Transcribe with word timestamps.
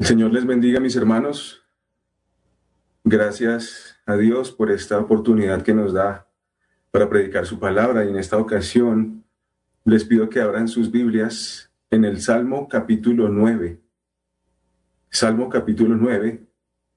El 0.00 0.06
Señor 0.06 0.32
les 0.32 0.46
bendiga, 0.46 0.80
mis 0.80 0.96
hermanos. 0.96 1.62
Gracias 3.04 3.98
a 4.06 4.16
Dios 4.16 4.50
por 4.50 4.70
esta 4.70 4.98
oportunidad 4.98 5.60
que 5.60 5.74
nos 5.74 5.92
da 5.92 6.26
para 6.90 7.10
predicar 7.10 7.44
su 7.44 7.58
palabra 7.58 8.06
y 8.06 8.08
en 8.08 8.16
esta 8.16 8.38
ocasión 8.38 9.26
les 9.84 10.06
pido 10.06 10.30
que 10.30 10.40
abran 10.40 10.68
sus 10.68 10.90
Biblias 10.90 11.70
en 11.90 12.06
el 12.06 12.22
Salmo 12.22 12.66
capítulo 12.66 13.28
9. 13.28 13.78
Salmo 15.10 15.50
capítulo 15.50 15.94
9 15.96 16.46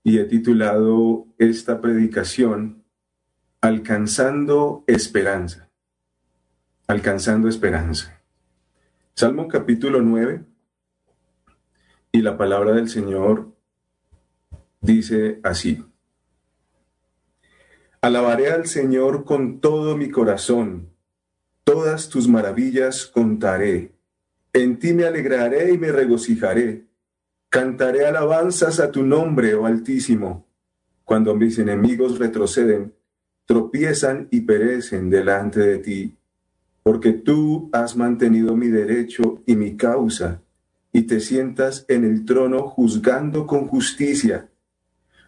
y 0.05 0.19
he 0.19 0.23
titulado 0.23 1.27
esta 1.37 1.81
predicación 1.81 2.85
Alcanzando 3.59 4.85
esperanza. 4.87 5.69
Alcanzando 6.87 7.49
esperanza. 7.49 8.21
Salmo 9.13 9.49
capítulo 9.49 10.01
9 10.01 10.52
y 12.15 12.21
la 12.21 12.37
palabra 12.37 12.73
del 12.73 12.89
Señor 12.89 13.51
dice 14.81 15.39
así. 15.41 15.83
Alabaré 18.01 18.51
al 18.51 18.67
Señor 18.67 19.25
con 19.25 19.59
todo 19.59 19.97
mi 19.97 20.11
corazón, 20.11 20.89
todas 21.63 22.09
tus 22.09 22.27
maravillas 22.27 23.07
contaré, 23.07 23.95
en 24.53 24.77
ti 24.77 24.93
me 24.93 25.05
alegraré 25.05 25.73
y 25.73 25.79
me 25.79 25.91
regocijaré, 25.91 26.85
cantaré 27.49 28.05
alabanzas 28.05 28.79
a 28.79 28.91
tu 28.91 29.01
nombre, 29.01 29.55
oh 29.55 29.65
Altísimo, 29.65 30.45
cuando 31.05 31.33
mis 31.33 31.57
enemigos 31.57 32.19
retroceden, 32.19 32.93
tropiezan 33.45 34.27
y 34.29 34.41
perecen 34.41 35.09
delante 35.09 35.61
de 35.61 35.77
ti, 35.79 36.15
porque 36.83 37.13
tú 37.13 37.71
has 37.73 37.97
mantenido 37.97 38.55
mi 38.55 38.67
derecho 38.67 39.41
y 39.47 39.55
mi 39.55 39.75
causa, 39.75 40.42
y 40.93 41.01
te 41.01 41.19
sientas 41.19 41.85
en 41.89 42.05
el 42.05 42.23
trono 42.23 42.69
juzgando 42.69 43.47
con 43.47 43.67
justicia. 43.67 44.51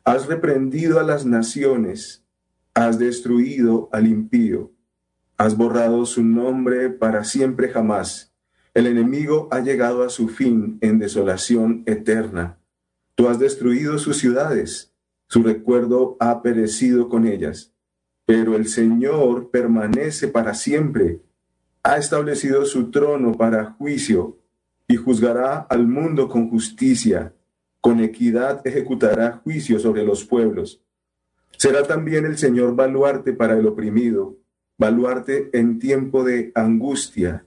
Has 0.04 0.28
reprendido 0.28 1.00
a 1.00 1.04
las 1.04 1.26
naciones, 1.26 2.24
has 2.76 3.00
destruido 3.00 3.90
al 3.92 4.06
impío, 4.06 4.72
has 5.38 5.58
borrado 5.58 6.06
su 6.06 6.24
nombre 6.24 6.92
para 6.92 7.24
siempre 7.24 7.70
jamás. 7.70 8.32
El 8.76 8.86
enemigo 8.86 9.48
ha 9.52 9.60
llegado 9.62 10.04
a 10.04 10.10
su 10.10 10.30
fin 10.30 10.78
en 10.82 11.00
desolación 11.00 11.82
eterna. 11.88 12.60
Tú 13.16 13.28
has 13.28 13.40
destruido 13.40 13.98
sus 13.98 14.18
ciudades, 14.18 14.94
su 15.28 15.42
recuerdo 15.42 16.16
ha 16.20 16.44
perecido 16.44 17.10
con 17.10 17.26
ellas. 17.26 17.74
Pero 18.28 18.56
el 18.56 18.68
Señor 18.68 19.50
permanece 19.50 20.28
para 20.28 20.54
siempre, 20.54 21.22
ha 21.82 21.98
establecido 21.98 22.66
su 22.66 22.92
trono 22.92 23.34
para 23.34 23.72
juicio 23.72 24.38
y 24.88 24.96
juzgará 24.96 25.60
al 25.70 25.88
mundo 25.88 26.30
con 26.30 26.50
justicia, 26.50 27.34
con 27.82 28.00
equidad 28.00 28.66
ejecutará 28.66 29.42
juicio 29.44 29.80
sobre 29.80 30.04
los 30.04 30.26
pueblos 30.26 30.82
Será 31.58 31.84
también 31.84 32.26
el 32.26 32.38
Señor 32.38 32.76
baluarte 32.76 33.34
para 33.34 33.58
el 33.58 33.66
oprimido, 33.66 34.38
baluarte 34.78 35.50
en 35.54 35.80
tiempo 35.80 36.24
de 36.24 36.52
angustia. 36.54 37.46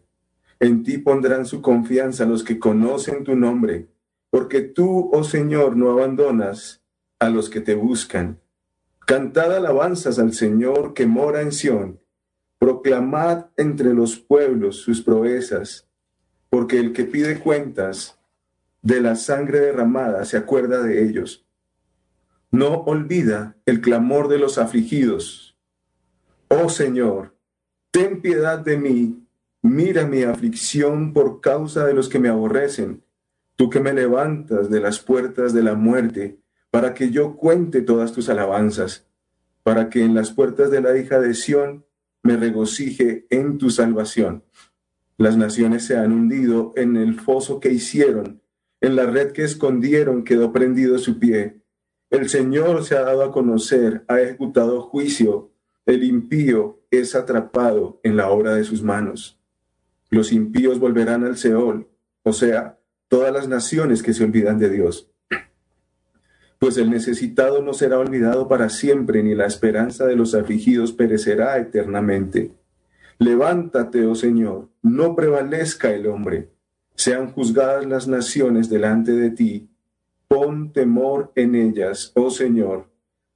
En 0.61 0.83
ti 0.83 0.99
pondrán 0.99 1.47
su 1.47 1.61
confianza 1.61 2.25
los 2.25 2.43
que 2.43 2.59
conocen 2.59 3.25
tu 3.25 3.37
nombre, 3.37 3.89
porque 4.31 4.63
tú, 4.63 5.11
oh 5.13 5.25
Señor, 5.25 5.77
no 5.77 5.91
abandonas 5.91 6.83
a 7.19 7.29
los 7.29 7.51
que 7.51 7.61
te 7.61 7.75
buscan. 7.75 8.41
Cantad 9.07 9.55
alabanzas 9.55 10.19
al 10.19 10.33
Señor 10.33 10.95
que 10.95 11.07
mora 11.07 11.43
en 11.43 11.53
Sión. 11.53 12.01
Proclamad 12.59 13.47
entre 13.57 13.95
los 13.95 14.19
pueblos 14.19 14.77
sus 14.77 15.03
proezas, 15.03 15.88
porque 16.51 16.79
el 16.79 16.93
que 16.93 17.05
pide 17.05 17.39
cuentas 17.39 18.19
de 18.83 19.01
la 19.01 19.17
sangre 19.17 19.61
derramada 19.61 20.25
se 20.25 20.37
acuerda 20.37 20.83
de 20.83 21.05
ellos 21.05 21.45
no 22.51 22.75
olvida 22.75 23.57
el 23.67 23.81
clamor 23.81 24.29
de 24.29 24.39
los 24.39 24.59
afligidos. 24.59 25.57
Oh 26.49 26.69
Señor, 26.69 27.37
ten 27.91 28.23
piedad 28.23 28.59
de 28.59 28.79
mí, 28.79 29.27
mira 29.61 30.07
mi 30.07 30.23
aflicción 30.23 31.13
por 31.13 31.41
causa 31.41 31.85
de 31.85 31.93
los 31.93 32.09
que 32.09 32.19
me 32.19 32.29
aborrecen, 32.29 33.03
tú 33.57 33.69
que 33.69 33.81
me 33.81 33.93
levantas 33.93 34.71
de 34.71 34.81
las 34.81 34.99
puertas 34.99 35.53
de 35.53 35.63
la 35.63 35.75
muerte, 35.75 36.39
para 36.71 36.95
que 36.95 37.11
yo 37.11 37.37
cuente 37.37 37.83
todas 37.83 38.13
tus 38.13 38.29
alabanzas, 38.29 39.07
para 39.63 39.91
que 39.91 40.03
en 40.03 40.15
las 40.15 40.31
puertas 40.31 40.71
de 40.71 40.81
la 40.81 40.97
hija 40.97 41.21
de 41.21 41.35
Sión 41.35 41.85
me 42.23 42.37
regocije 42.37 43.27
en 43.31 43.59
tu 43.59 43.71
salvación. 43.71 44.43
Las 45.19 45.37
naciones 45.37 45.85
se 45.85 45.99
han 45.99 46.13
hundido 46.13 46.73
en 46.77 46.97
el 46.97 47.21
foso 47.21 47.61
que 47.61 47.71
hicieron, 47.71 48.41
en 48.81 48.97
la 48.97 49.05
red 49.05 49.33
que 49.33 49.45
escondieron 49.45 50.25
quedó 50.25 50.53
prendido 50.53 50.99
su 50.99 51.19
pie 51.19 51.59
el 52.11 52.31
Señor 52.31 52.85
se 52.85 52.97
ha 52.97 53.03
dado 53.03 53.23
a 53.23 53.33
conocer, 53.33 54.05
ha 54.09 54.21
ejecutado 54.21 54.81
juicio, 54.81 55.51
el 55.85 56.05
impío 56.05 56.81
es 56.91 57.15
atrapado 57.15 58.01
en 58.03 58.17
la 58.17 58.31
obra 58.31 58.55
de 58.55 58.65
sus 58.65 58.83
manos. 58.83 59.39
Los 60.09 60.33
impíos 60.33 60.79
volverán 60.79 61.25
al 61.25 61.37
Seol, 61.37 61.87
o 62.23 62.33
sea, 62.33 62.79
todas 63.09 63.31
las 63.31 63.47
naciones 63.47 64.03
que 64.03 64.15
se 64.15 64.25
olvidan 64.25 64.59
de 64.59 64.71
Dios. 64.71 65.11
Pues 66.59 66.79
el 66.79 66.91
necesitado 66.91 67.63
no 67.63 67.75
será 67.75 67.99
olvidado 67.99 68.49
para 68.49 68.71
siempre, 68.71 69.23
ni 69.23 69.35
la 69.35 69.47
esperanza 69.47 70.07
de 70.07 70.17
los 70.17 70.35
afligidos 70.35 70.93
perecerá 70.93 71.59
eternamente. 71.59 72.53
Levántate, 73.19 74.07
oh 74.07 74.15
Señor, 74.15 74.69
no 74.83 75.17
prevalezca 75.17 75.91
el 75.91 76.07
hombre. 76.07 76.51
Sean 76.95 77.33
juzgadas 77.33 77.87
las 77.87 78.09
naciones 78.09 78.69
delante 78.69 79.13
de 79.13 79.31
ti, 79.31 79.71
Pon 80.29 80.75
temor 80.75 81.33
en 81.37 81.55
ellas, 81.55 82.13
oh 82.15 82.31
Señor. 82.31 82.91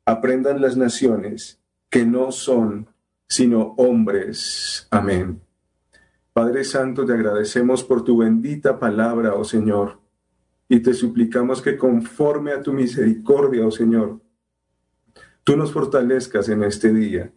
Aprendan 0.05 0.61
las 0.61 0.77
naciones 0.77 1.59
que 1.89 2.05
no 2.05 2.33
son 2.33 2.89
sino 3.27 3.75
hombres. 3.79 4.87
Amén. 4.91 5.41
Padre 6.35 6.65
Santo, 6.65 7.07
te 7.07 7.15
agradecemos 7.15 7.83
por 7.83 8.05
tu 8.05 8.19
bendita 8.19 8.79
palabra, 8.79 9.35
oh 9.35 9.45
Señor, 9.45 10.01
y 10.69 10.81
te 10.81 10.93
suplicamos 10.93 11.63
que 11.63 11.79
conforme 11.79 12.53
a 12.53 12.63
tu 12.63 12.75
misericordia, 12.75 13.67
oh 13.67 13.71
Señor, 13.71 14.21
tú 15.45 15.57
nos 15.57 15.73
fortalezcas 15.73 16.51
en 16.51 16.63
este 16.65 16.93
día 16.93 17.33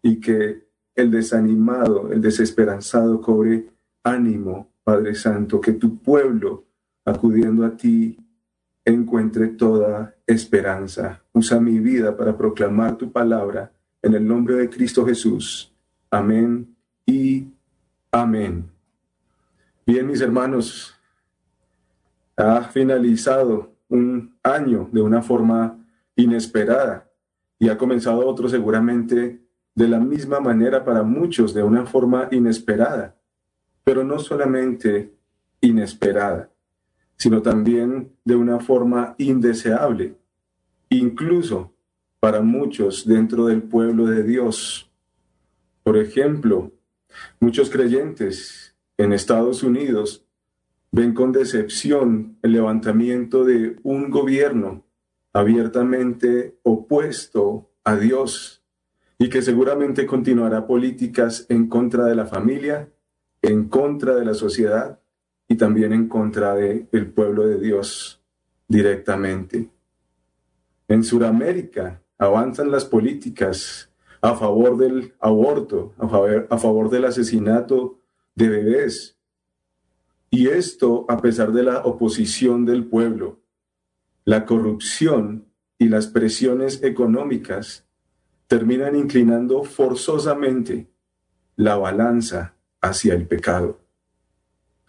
y 0.00 0.20
que 0.20 0.65
el 0.96 1.10
desanimado, 1.10 2.10
el 2.10 2.20
desesperanzado 2.22 3.20
cobre 3.20 3.68
ánimo, 4.02 4.72
Padre 4.82 5.14
Santo, 5.14 5.60
que 5.60 5.74
tu 5.74 5.98
pueblo, 5.98 6.64
acudiendo 7.04 7.64
a 7.64 7.76
ti, 7.76 8.18
encuentre 8.84 9.48
toda 9.48 10.14
esperanza. 10.26 11.22
Usa 11.32 11.60
mi 11.60 11.78
vida 11.78 12.16
para 12.16 12.36
proclamar 12.36 12.96
tu 12.96 13.12
palabra 13.12 13.72
en 14.00 14.14
el 14.14 14.26
nombre 14.26 14.54
de 14.56 14.70
Cristo 14.70 15.04
Jesús. 15.04 15.72
Amén 16.10 16.74
y 17.04 17.46
amén. 18.10 18.70
Bien, 19.84 20.06
mis 20.06 20.20
hermanos, 20.20 20.94
ha 22.36 22.62
finalizado 22.62 23.74
un 23.88 24.36
año 24.42 24.88
de 24.92 25.02
una 25.02 25.22
forma 25.22 25.78
inesperada 26.14 27.10
y 27.58 27.68
ha 27.68 27.76
comenzado 27.76 28.26
otro 28.26 28.48
seguramente 28.48 29.45
de 29.76 29.86
la 29.86 30.00
misma 30.00 30.40
manera 30.40 30.84
para 30.84 31.04
muchos, 31.04 31.54
de 31.54 31.62
una 31.62 31.86
forma 31.86 32.28
inesperada, 32.32 33.16
pero 33.84 34.02
no 34.02 34.18
solamente 34.18 35.14
inesperada 35.60 36.50
sino 37.16 37.42
también 37.42 38.12
de 38.24 38.36
una 38.36 38.60
forma 38.60 39.14
indeseable, 39.18 40.16
incluso 40.90 41.74
para 42.20 42.40
muchos 42.40 43.06
dentro 43.06 43.46
del 43.46 43.62
pueblo 43.62 44.06
de 44.06 44.22
Dios. 44.22 44.90
Por 45.82 45.96
ejemplo, 45.96 46.72
muchos 47.40 47.70
creyentes 47.70 48.76
en 48.98 49.12
Estados 49.12 49.62
Unidos 49.62 50.26
ven 50.92 51.14
con 51.14 51.32
decepción 51.32 52.38
el 52.42 52.52
levantamiento 52.52 53.44
de 53.44 53.76
un 53.82 54.10
gobierno 54.10 54.84
abiertamente 55.32 56.58
opuesto 56.62 57.70
a 57.84 57.96
Dios 57.96 58.62
y 59.18 59.28
que 59.28 59.42
seguramente 59.42 60.06
continuará 60.06 60.66
políticas 60.66 61.46
en 61.48 61.68
contra 61.68 62.04
de 62.04 62.14
la 62.14 62.26
familia, 62.26 62.92
en 63.42 63.68
contra 63.68 64.14
de 64.14 64.24
la 64.24 64.34
sociedad 64.34 65.00
y 65.48 65.56
también 65.56 65.92
en 65.92 66.08
contra 66.08 66.54
del 66.54 66.88
el 66.92 67.12
pueblo 67.12 67.46
de 67.46 67.58
Dios 67.58 68.22
directamente. 68.68 69.70
En 70.88 71.02
Sudamérica 71.02 72.02
avanzan 72.18 72.70
las 72.70 72.84
políticas 72.84 73.90
a 74.20 74.34
favor 74.34 74.76
del 74.76 75.14
aborto, 75.20 75.94
a 75.98 76.08
favor, 76.08 76.46
a 76.50 76.58
favor 76.58 76.90
del 76.90 77.04
asesinato 77.04 78.00
de 78.34 78.48
bebés. 78.48 79.18
Y 80.30 80.48
esto 80.48 81.06
a 81.08 81.18
pesar 81.18 81.52
de 81.52 81.62
la 81.62 81.78
oposición 81.78 82.66
del 82.66 82.84
pueblo, 82.84 83.40
la 84.24 84.44
corrupción 84.44 85.46
y 85.78 85.88
las 85.88 86.08
presiones 86.08 86.82
económicas 86.82 87.85
terminan 88.46 88.96
inclinando 88.96 89.64
forzosamente 89.64 90.88
la 91.56 91.76
balanza 91.76 92.54
hacia 92.80 93.14
el 93.14 93.26
pecado. 93.26 93.80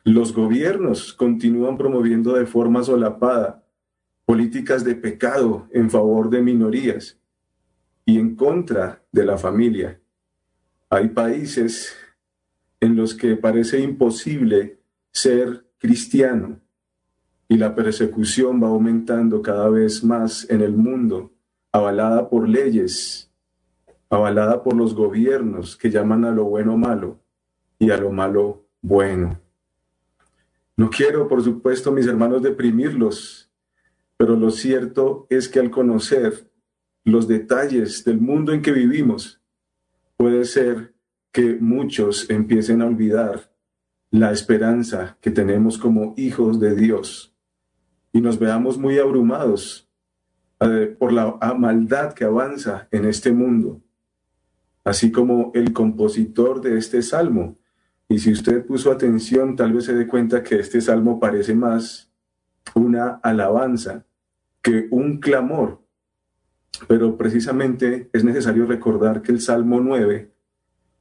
Los 0.03 0.33
gobiernos 0.33 1.13
continúan 1.13 1.77
promoviendo 1.77 2.33
de 2.33 2.45
forma 2.45 2.83
solapada 2.83 3.63
políticas 4.25 4.83
de 4.83 4.95
pecado 4.95 5.67
en 5.71 5.89
favor 5.89 6.29
de 6.29 6.41
minorías 6.41 7.17
y 8.05 8.19
en 8.19 8.35
contra 8.35 9.01
de 9.11 9.25
la 9.25 9.37
familia. 9.37 9.99
Hay 10.89 11.09
países 11.09 11.95
en 12.79 12.95
los 12.95 13.13
que 13.13 13.35
parece 13.35 13.79
imposible 13.79 14.79
ser 15.11 15.65
cristiano 15.77 16.59
y 17.49 17.57
la 17.57 17.73
persecución 17.75 18.61
va 18.61 18.67
aumentando 18.67 19.41
cada 19.41 19.69
vez 19.69 20.03
más 20.03 20.49
en 20.49 20.61
el 20.61 20.73
mundo, 20.73 21.33
avalada 21.71 22.29
por 22.29 22.47
leyes, 22.47 23.26
avalada 24.09 24.63
por 24.63 24.75
los 24.75 24.93
gobiernos 24.93 25.75
que 25.75 25.89
llaman 25.89 26.25
a 26.25 26.31
lo 26.31 26.45
bueno 26.45 26.77
malo 26.77 27.19
y 27.79 27.91
a 27.91 27.97
lo 27.97 28.11
malo 28.11 28.65
bueno. 28.81 29.39
No 30.75 30.89
quiero, 30.89 31.27
por 31.27 31.43
supuesto, 31.43 31.91
mis 31.91 32.07
hermanos, 32.07 32.41
deprimirlos, 32.41 33.49
pero 34.15 34.35
lo 34.35 34.51
cierto 34.51 35.27
es 35.29 35.49
que 35.49 35.59
al 35.59 35.71
conocer 35.71 36.49
los 37.03 37.27
detalles 37.27 38.03
del 38.03 38.19
mundo 38.19 38.51
en 38.53 38.61
que 38.61 38.71
vivimos, 38.71 39.41
puede 40.17 40.45
ser 40.45 40.93
que 41.31 41.57
muchos 41.59 42.29
empiecen 42.29 42.81
a 42.81 42.87
olvidar 42.87 43.51
la 44.11 44.31
esperanza 44.31 45.17
que 45.21 45.31
tenemos 45.31 45.77
como 45.77 46.13
hijos 46.17 46.59
de 46.59 46.75
Dios 46.75 47.33
y 48.11 48.21
nos 48.21 48.39
veamos 48.39 48.77
muy 48.77 48.97
abrumados 48.97 49.87
eh, 50.59 50.95
por 50.97 51.13
la 51.13 51.37
maldad 51.57 52.13
que 52.13 52.23
avanza 52.23 52.87
en 52.91 53.05
este 53.05 53.31
mundo, 53.31 53.81
así 54.87 55.11
como 55.11 55.51
el 55.53 55.73
compositor 55.73 56.61
de 56.61 56.77
este 56.77 57.01
salmo. 57.01 57.57
Y 58.07 58.19
si 58.19 58.31
usted 58.31 58.65
puso 58.65 58.89
atención, 58.89 59.57
tal 59.57 59.73
vez 59.73 59.83
se 59.83 59.93
dé 59.93 60.07
cuenta 60.07 60.41
que 60.41 60.59
este 60.59 60.79
salmo 60.79 61.19
parece 61.19 61.53
más 61.53 62.09
una 62.73 63.19
alabanza 63.21 64.05
que 64.61 64.87
un 64.89 65.19
clamor. 65.19 65.81
Pero 66.87 67.17
precisamente 67.17 68.09
es 68.13 68.23
necesario 68.23 68.65
recordar 68.65 69.21
que 69.21 69.33
el 69.33 69.41
Salmo 69.41 69.81
9 69.81 70.31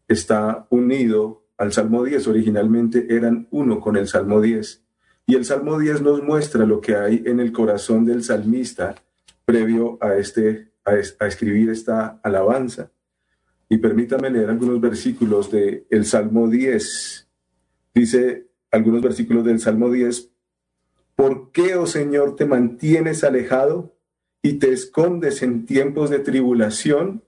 está 0.09 0.67
unido 0.71 1.45
al 1.57 1.73
Salmo 1.73 2.03
10. 2.03 2.27
Originalmente 2.27 3.07
eran 3.15 3.47
uno 3.53 3.79
con 3.79 3.97
el 3.97 4.09
Salmo 4.09 4.41
10. 4.41 4.85
Y 5.27 5.37
el 5.37 5.45
Salmo 5.45 5.79
10 5.79 6.03
nos 6.03 6.25
muestra 6.25 6.67
lo 6.67 6.81
que 6.81 6.97
hay 6.97 7.23
en 7.25 7.39
el 7.39 7.53
corazón 7.53 8.05
del 8.05 8.25
salmista 8.25 8.97
previo 9.45 9.97
a, 10.01 10.17
este, 10.17 10.73
a, 10.85 11.27
escribir 11.27 11.71
esta 11.71 12.19
alabanza. 12.25 12.91
Y 13.69 13.79
permítame 13.79 14.31
leer 14.31 14.51
algunos 14.51 14.81
versículos 14.81 15.51
del 15.51 15.87
el 15.91 16.05
Salmo 16.05 16.49
10. 16.49 17.29
Dice 17.95 18.47
algunos 18.71 19.03
versículos 19.03 19.45
del 19.45 19.61
Salmo 19.61 19.91
10. 19.91 20.31
¿Por 21.15 21.51
qué, 21.51 21.75
oh 21.77 21.87
Señor, 21.87 22.37
te 22.37 22.45
mantienes 22.45 23.25
alejado 23.25 23.97
y 24.43 24.55
te 24.55 24.73
escondes 24.73 25.43
en 25.43 25.67
tiempos 25.67 26.11
de 26.11 26.21
tribulación? 26.21 27.25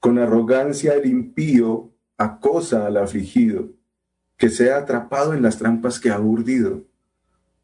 Con 0.00 0.18
arrogancia 0.18 0.94
el 0.94 1.06
impío 1.06 1.92
acosa 2.16 2.86
al 2.86 2.96
afligido, 2.96 3.70
que 4.36 4.48
sea 4.48 4.78
atrapado 4.78 5.34
en 5.34 5.42
las 5.42 5.58
trampas 5.58 6.00
que 6.00 6.10
ha 6.10 6.20
urdido 6.20 6.84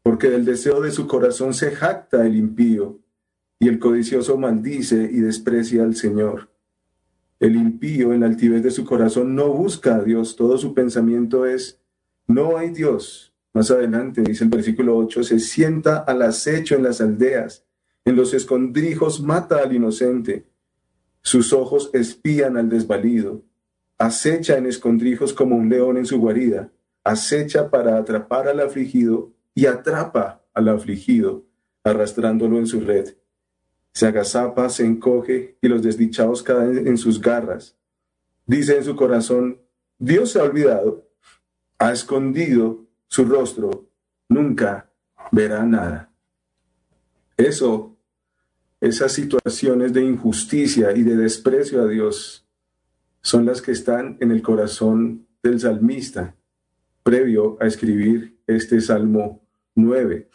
porque 0.03 0.29
del 0.29 0.43
deseo 0.43 0.81
de 0.81 0.91
su 0.91 1.07
corazón 1.07 1.53
se 1.53 1.71
jacta 1.71 2.25
el 2.25 2.35
impío, 2.35 2.99
y 3.57 3.69
el 3.69 3.79
codicioso 3.79 4.37
maldice 4.37 5.09
y 5.09 5.21
desprecia 5.21 5.83
al 5.83 5.95
Señor. 5.95 6.49
El 7.43 7.57
impío 7.57 8.13
en 8.13 8.21
la 8.21 8.27
altivez 8.27 8.63
de 8.63 8.71
su 8.71 8.85
corazón 8.85 9.35
no 9.35 9.49
busca 9.49 9.95
a 9.97 10.01
Dios, 10.01 10.37
todo 10.37 10.57
su 10.57 10.73
pensamiento 10.73 11.45
es, 11.45 11.77
no 12.25 12.55
hay 12.55 12.69
Dios. 12.69 13.33
Más 13.53 13.69
adelante 13.69 14.21
dice 14.21 14.45
el 14.45 14.49
versículo 14.49 14.95
8, 14.95 15.23
se 15.23 15.39
sienta 15.39 15.97
al 15.97 16.21
acecho 16.21 16.75
en 16.75 16.83
las 16.83 17.01
aldeas, 17.01 17.65
en 18.05 18.15
los 18.15 18.33
escondrijos 18.33 19.21
mata 19.21 19.57
al 19.57 19.75
inocente, 19.75 20.45
sus 21.21 21.51
ojos 21.51 21.89
espían 21.91 22.55
al 22.55 22.69
desvalido, 22.69 23.43
acecha 23.97 24.57
en 24.57 24.65
escondrijos 24.65 25.33
como 25.33 25.57
un 25.57 25.67
león 25.67 25.97
en 25.97 26.05
su 26.05 26.21
guarida, 26.21 26.71
acecha 27.03 27.69
para 27.69 27.97
atrapar 27.97 28.47
al 28.47 28.61
afligido 28.61 29.33
y 29.53 29.65
atrapa 29.65 30.45
al 30.53 30.69
afligido, 30.69 31.43
arrastrándolo 31.83 32.57
en 32.57 32.67
su 32.67 32.79
red. 32.79 33.15
Se 33.93 34.07
agazapa, 34.07 34.69
se 34.69 34.85
encoge 34.85 35.57
y 35.61 35.67
los 35.67 35.83
desdichados 35.83 36.43
caen 36.43 36.87
en 36.87 36.97
sus 36.97 37.21
garras. 37.21 37.77
Dice 38.45 38.77
en 38.77 38.83
su 38.83 38.95
corazón, 38.95 39.61
Dios 39.97 40.31
se 40.31 40.39
ha 40.39 40.43
olvidado, 40.43 41.07
ha 41.77 41.91
escondido 41.91 42.85
su 43.07 43.25
rostro, 43.25 43.87
nunca 44.27 44.91
verá 45.31 45.63
nada. 45.63 46.11
Eso, 47.37 47.97
esas 48.81 49.13
situaciones 49.13 49.93
de 49.93 50.03
injusticia 50.03 50.95
y 50.95 51.03
de 51.03 51.15
desprecio 51.15 51.83
a 51.83 51.87
Dios, 51.87 52.45
son 53.21 53.45
las 53.45 53.61
que 53.61 53.71
están 53.71 54.17
en 54.19 54.31
el 54.31 54.41
corazón 54.41 55.27
del 55.41 55.59
salmista 55.59 56.35
previo 57.03 57.57
a 57.59 57.67
escribir 57.67 58.37
este 58.47 58.81
salmo 58.81 59.45
9. 59.75 60.29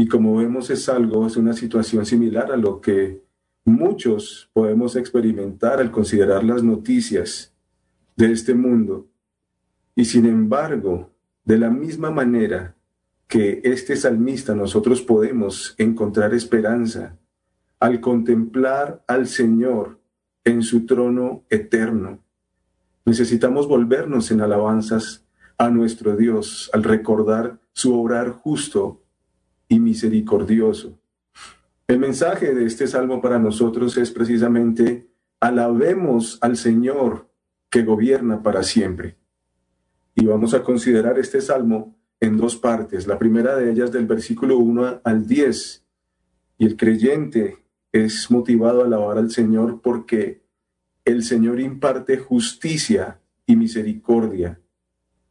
Y 0.00 0.06
como 0.06 0.36
vemos 0.36 0.70
es 0.70 0.88
algo, 0.88 1.26
es 1.26 1.36
una 1.36 1.52
situación 1.52 2.06
similar 2.06 2.52
a 2.52 2.56
lo 2.56 2.80
que 2.80 3.20
muchos 3.64 4.48
podemos 4.52 4.94
experimentar 4.94 5.80
al 5.80 5.90
considerar 5.90 6.44
las 6.44 6.62
noticias 6.62 7.52
de 8.14 8.30
este 8.30 8.54
mundo. 8.54 9.08
Y 9.96 10.04
sin 10.04 10.26
embargo, 10.26 11.10
de 11.44 11.58
la 11.58 11.68
misma 11.68 12.12
manera 12.12 12.76
que 13.26 13.60
este 13.64 13.96
salmista 13.96 14.54
nosotros 14.54 15.02
podemos 15.02 15.74
encontrar 15.78 16.32
esperanza 16.32 17.18
al 17.80 18.00
contemplar 18.00 19.02
al 19.08 19.26
Señor 19.26 19.98
en 20.44 20.62
su 20.62 20.86
trono 20.86 21.42
eterno. 21.50 22.22
Necesitamos 23.04 23.66
volvernos 23.66 24.30
en 24.30 24.42
alabanzas 24.42 25.26
a 25.58 25.70
nuestro 25.70 26.14
Dios 26.14 26.70
al 26.72 26.84
recordar 26.84 27.58
su 27.72 28.00
obrar 28.00 28.30
justo 28.30 29.02
y 29.68 29.78
misericordioso. 29.80 30.98
El 31.86 31.98
mensaje 31.98 32.54
de 32.54 32.64
este 32.64 32.86
salmo 32.86 33.20
para 33.20 33.38
nosotros 33.38 33.96
es 33.96 34.10
precisamente, 34.10 35.08
alabemos 35.40 36.38
al 36.40 36.56
Señor 36.56 37.30
que 37.70 37.82
gobierna 37.82 38.42
para 38.42 38.62
siempre. 38.62 39.16
Y 40.14 40.26
vamos 40.26 40.54
a 40.54 40.62
considerar 40.62 41.18
este 41.18 41.40
salmo 41.40 41.96
en 42.20 42.36
dos 42.36 42.56
partes. 42.56 43.06
La 43.06 43.18
primera 43.18 43.56
de 43.56 43.70
ellas 43.70 43.92
del 43.92 44.06
versículo 44.06 44.58
1 44.58 45.00
al 45.04 45.26
10. 45.26 45.84
Y 46.58 46.66
el 46.66 46.76
creyente 46.76 47.58
es 47.92 48.30
motivado 48.30 48.82
a 48.82 48.86
alabar 48.86 49.18
al 49.18 49.30
Señor 49.30 49.80
porque 49.80 50.42
el 51.04 51.22
Señor 51.22 51.60
imparte 51.60 52.18
justicia 52.18 53.20
y 53.46 53.56
misericordia 53.56 54.60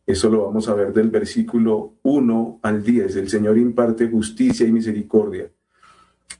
eso 0.07 0.29
lo 0.29 0.45
vamos 0.45 0.69
a 0.69 0.73
ver 0.73 0.93
del 0.93 1.09
versículo 1.09 1.95
1 2.03 2.61
al 2.63 2.81
10. 2.81 3.17
El 3.17 3.29
Señor 3.29 3.57
imparte 3.57 4.09
justicia 4.09 4.65
y 4.65 4.71
misericordia. 4.71 5.51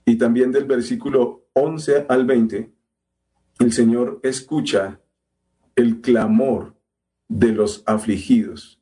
Y 0.05 0.15
también 0.15 0.53
del 0.53 0.63
versículo 0.63 1.49
11 1.51 2.05
al 2.07 2.25
20, 2.25 2.71
el 3.59 3.73
Señor 3.73 4.21
escucha 4.23 5.01
el 5.75 5.99
clamor 5.99 6.75
de 7.27 7.51
los 7.51 7.83
afligidos. 7.85 8.79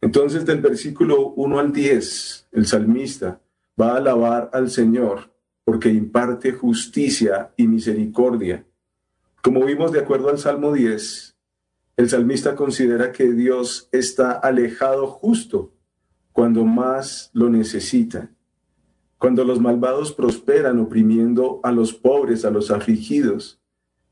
Entonces 0.00 0.46
del 0.46 0.62
versículo 0.62 1.34
1 1.36 1.58
al 1.58 1.72
10, 1.72 2.48
el 2.52 2.66
salmista 2.66 3.42
va 3.78 3.92
a 3.92 3.96
alabar 3.98 4.48
al 4.54 4.70
Señor 4.70 5.30
porque 5.62 5.90
imparte 5.90 6.52
justicia 6.52 7.52
y 7.54 7.66
misericordia. 7.66 8.64
Como 9.42 9.62
vimos 9.66 9.92
de 9.92 10.00
acuerdo 10.00 10.30
al 10.30 10.38
Salmo 10.38 10.72
10, 10.72 11.35
el 11.96 12.10
salmista 12.10 12.54
considera 12.54 13.10
que 13.10 13.32
Dios 13.32 13.88
está 13.90 14.32
alejado 14.32 15.06
justo 15.06 15.72
cuando 16.32 16.64
más 16.66 17.30
lo 17.32 17.48
necesita. 17.48 18.30
Cuando 19.16 19.44
los 19.44 19.60
malvados 19.60 20.12
prosperan 20.12 20.78
oprimiendo 20.78 21.60
a 21.62 21.72
los 21.72 21.94
pobres, 21.94 22.44
a 22.44 22.50
los 22.50 22.70
afligidos, 22.70 23.58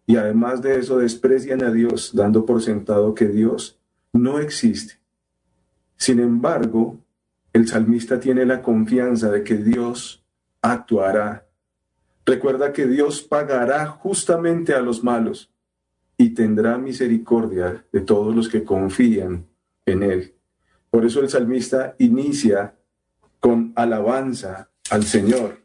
y 0.07 0.17
además 0.17 0.63
de 0.63 0.79
eso 0.79 0.99
desprecian 0.99 1.63
a 1.63 1.71
Dios, 1.71 2.13
dando 2.15 2.47
por 2.47 2.63
sentado 2.63 3.15
que 3.15 3.27
Dios 3.27 3.79
no 4.15 4.39
existe. 4.39 4.95
Sin 5.97 6.21
embargo, 6.21 6.99
el 7.53 7.69
salmista 7.69 8.19
tiene 8.19 8.47
la 8.47 8.63
confianza 8.63 9.31
de 9.31 9.45
que 9.45 9.57
Dios 9.57 10.25
actuará. 10.63 11.47
Recuerda 12.25 12.73
que 12.73 12.87
Dios 12.87 13.23
pagará 13.23 13.87
justamente 13.87 14.73
a 14.73 14.81
los 14.81 15.05
malos 15.05 15.54
y 16.17 16.31
tendrá 16.31 16.79
misericordia 16.79 17.85
de 17.93 18.01
todos 18.01 18.35
los 18.35 18.49
que 18.49 18.65
confían 18.65 19.47
en 19.87 20.03
Él. 20.03 20.35
Por 20.91 21.05
eso 21.05 21.21
el 21.21 21.29
salmista 21.29 21.97
inicia 21.99 22.77
con 23.41 23.73
alabanza 23.77 24.71
al 24.91 25.05
Señor. 25.05 25.65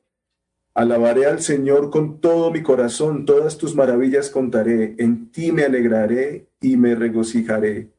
Alabaré 0.73 1.25
al 1.25 1.41
Señor 1.41 1.89
con 1.89 2.19
todo 2.19 2.51
mi 2.51 2.63
corazón, 2.63 3.25
todas 3.25 3.57
tus 3.57 3.75
maravillas 3.75 4.29
contaré, 4.29 4.95
en 4.97 5.31
ti 5.31 5.51
me 5.51 5.63
alegraré 5.63 6.47
y 6.61 6.77
me 6.77 6.95
regocijaré. 6.95 7.91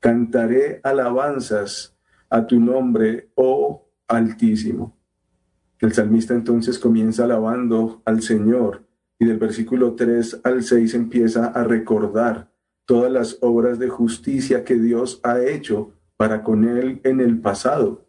Cantaré 0.00 0.80
alabanzas 0.82 1.96
a 2.28 2.46
tu 2.46 2.60
nombre, 2.60 3.30
oh 3.34 3.86
Altísimo. 4.08 4.96
El 5.80 5.92
salmista 5.92 6.32
entonces 6.32 6.78
comienza 6.78 7.24
alabando 7.24 8.02
al 8.04 8.22
Señor 8.22 8.85
y 9.18 9.24
del 9.24 9.38
versículo 9.38 9.94
3 9.94 10.40
al 10.44 10.62
6 10.62 10.94
empieza 10.94 11.46
a 11.46 11.64
recordar 11.64 12.50
todas 12.84 13.10
las 13.10 13.38
obras 13.40 13.78
de 13.78 13.88
justicia 13.88 14.64
que 14.64 14.76
Dios 14.76 15.20
ha 15.22 15.40
hecho 15.40 15.92
para 16.16 16.42
con 16.42 16.66
él 16.66 17.00
en 17.04 17.20
el 17.20 17.40
pasado. 17.40 18.06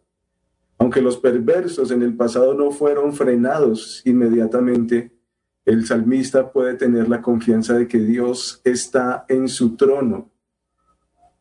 Aunque 0.78 1.02
los 1.02 1.16
perversos 1.18 1.90
en 1.90 2.02
el 2.02 2.14
pasado 2.14 2.54
no 2.54 2.70
fueron 2.70 3.12
frenados 3.12 4.02
inmediatamente, 4.04 5.12
el 5.64 5.84
salmista 5.84 6.52
puede 6.52 6.74
tener 6.74 7.08
la 7.08 7.20
confianza 7.20 7.74
de 7.74 7.88
que 7.88 7.98
Dios 7.98 8.60
está 8.64 9.24
en 9.28 9.48
su 9.48 9.76
trono 9.76 10.30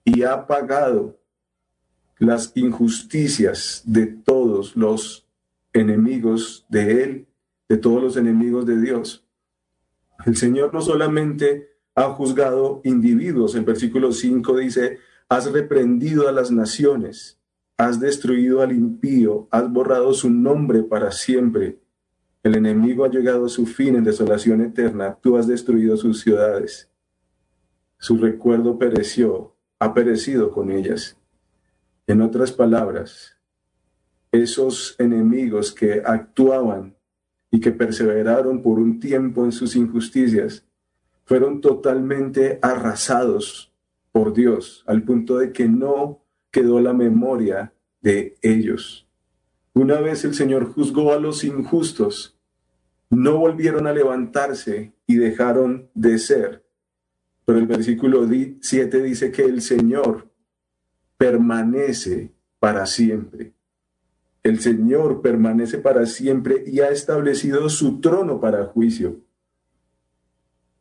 y 0.03 0.23
ha 0.23 0.47
pagado 0.47 1.19
las 2.17 2.51
injusticias 2.55 3.83
de 3.85 4.07
todos 4.07 4.75
los 4.75 5.27
enemigos 5.71 6.65
de 6.69 7.03
Él, 7.03 7.27
de 7.69 7.77
todos 7.77 8.01
los 8.01 8.17
enemigos 8.17 8.65
de 8.65 8.81
Dios. 8.81 9.26
El 10.25 10.35
Señor 10.35 10.73
no 10.73 10.81
solamente 10.81 11.69
ha 11.95 12.03
juzgado 12.13 12.81
individuos, 12.83 13.55
el 13.55 13.65
versículo 13.65 14.11
5 14.11 14.57
dice, 14.57 14.99
has 15.29 15.51
reprendido 15.51 16.27
a 16.27 16.31
las 16.31 16.51
naciones, 16.51 17.39
has 17.77 17.99
destruido 17.99 18.61
al 18.61 18.71
impío, 18.71 19.47
has 19.51 19.71
borrado 19.71 20.13
su 20.13 20.29
nombre 20.29 20.83
para 20.83 21.11
siempre. 21.11 21.79
El 22.43 22.55
enemigo 22.55 23.05
ha 23.05 23.09
llegado 23.09 23.45
a 23.45 23.49
su 23.49 23.65
fin 23.65 23.95
en 23.95 24.03
desolación 24.03 24.61
eterna, 24.61 25.17
tú 25.21 25.37
has 25.37 25.47
destruido 25.47 25.97
sus 25.97 26.21
ciudades. 26.21 26.89
Su 27.99 28.17
recuerdo 28.17 28.77
pereció, 28.77 29.55
ha 29.79 29.93
perecido 29.93 30.51
con 30.51 30.71
ellas. 30.71 31.17
En 32.05 32.21
otras 32.21 32.51
palabras, 32.51 33.37
esos 34.31 34.95
enemigos 34.99 35.71
que 35.71 36.01
actuaban 36.05 36.96
y 37.51 37.59
que 37.59 37.71
perseveraron 37.71 38.61
por 38.61 38.79
un 38.79 38.99
tiempo 38.99 39.45
en 39.45 39.51
sus 39.51 39.75
injusticias, 39.75 40.65
fueron 41.25 41.61
totalmente 41.61 42.59
arrasados 42.61 43.73
por 44.11 44.33
Dios, 44.33 44.83
al 44.87 45.03
punto 45.03 45.37
de 45.37 45.51
que 45.51 45.67
no 45.67 46.23
quedó 46.51 46.79
la 46.79 46.93
memoria 46.93 47.73
de 48.01 48.37
ellos. 48.41 49.07
Una 49.73 49.99
vez 49.99 50.25
el 50.25 50.33
Señor 50.33 50.73
juzgó 50.73 51.13
a 51.13 51.19
los 51.19 51.43
injustos, 51.43 52.37
no 53.09 53.37
volvieron 53.37 53.87
a 53.87 53.93
levantarse 53.93 54.93
y 55.05 55.15
dejaron 55.17 55.89
de 55.93 56.17
ser. 56.17 56.65
Pero 57.45 57.59
el 57.59 57.67
versículo 57.67 58.27
7 58.59 59.03
dice 59.03 59.31
que 59.31 59.43
el 59.43 59.61
Señor 59.61 60.29
permanece 61.17 62.33
para 62.59 62.85
siempre. 62.85 63.53
El 64.47 64.61
Señor 64.61 65.21
permanece 65.21 65.77
para 65.77 66.05
siempre 66.05 66.63
y 66.65 66.79
ha 66.79 66.87
establecido 66.87 67.67
su 67.67 67.99
trono 67.99 68.39
para 68.39 68.63
juicio. 68.63 69.19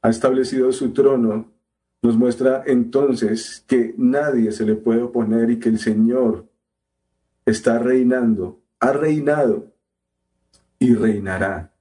Ha 0.02 0.08
establecido 0.08 0.70
su 0.70 0.92
trono. 0.92 1.50
Nos 2.00 2.16
muestra 2.16 2.62
entonces 2.64 3.64
que 3.66 3.92
nadie 3.98 4.52
se 4.52 4.64
le 4.64 4.76
puede 4.76 5.02
oponer 5.02 5.50
y 5.50 5.58
que 5.58 5.68
el 5.68 5.80
Señor 5.80 6.48
está 7.44 7.80
reinando, 7.80 8.60
ha 8.78 8.92
reinado 8.92 9.72
y 10.78 10.94
reinará. 10.94 11.74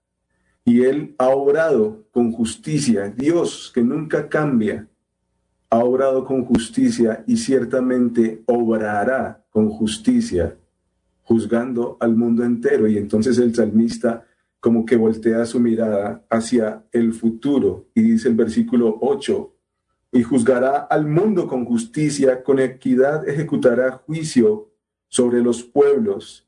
Y 0.63 0.85
Él 0.85 1.13
ha 1.19 1.27
obrado 1.27 2.07
con 2.09 2.31
justicia. 2.31 3.13
Dios, 3.15 3.71
que 3.75 3.83
nunca 3.83 4.27
cambia, 4.27 4.87
ha 5.69 5.77
obrado 5.77 6.25
con 6.25 6.45
justicia 6.45 7.23
y 7.27 7.37
ciertamente 7.37 8.41
obrará 8.47 9.45
con 9.51 9.69
justicia 9.69 10.57
juzgando 11.25 11.97
al 11.99 12.15
mundo 12.15 12.43
entero. 12.43 12.87
Y 12.87 12.97
entonces 12.97 13.37
el 13.39 13.53
salmista 13.53 14.25
como 14.59 14.85
que 14.85 14.95
voltea 14.95 15.45
su 15.45 15.59
mirada 15.59 16.25
hacia 16.29 16.85
el 16.91 17.13
futuro 17.13 17.87
y 17.93 18.01
dice 18.01 18.29
el 18.29 18.35
versículo 18.35 18.97
8, 19.01 19.53
y 20.11 20.23
juzgará 20.23 20.77
al 20.77 21.05
mundo 21.05 21.47
con 21.47 21.65
justicia, 21.65 22.41
con 22.41 22.59
equidad 22.59 23.27
ejecutará 23.27 23.91
juicio 23.91 24.71
sobre 25.07 25.41
los 25.41 25.61
pueblos. 25.61 26.47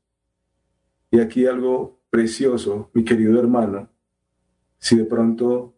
Y 1.10 1.20
aquí 1.20 1.46
algo 1.46 2.00
precioso, 2.10 2.90
mi 2.94 3.04
querido 3.04 3.38
hermano, 3.38 3.90
si 4.78 4.96
de 4.96 5.04
pronto 5.04 5.74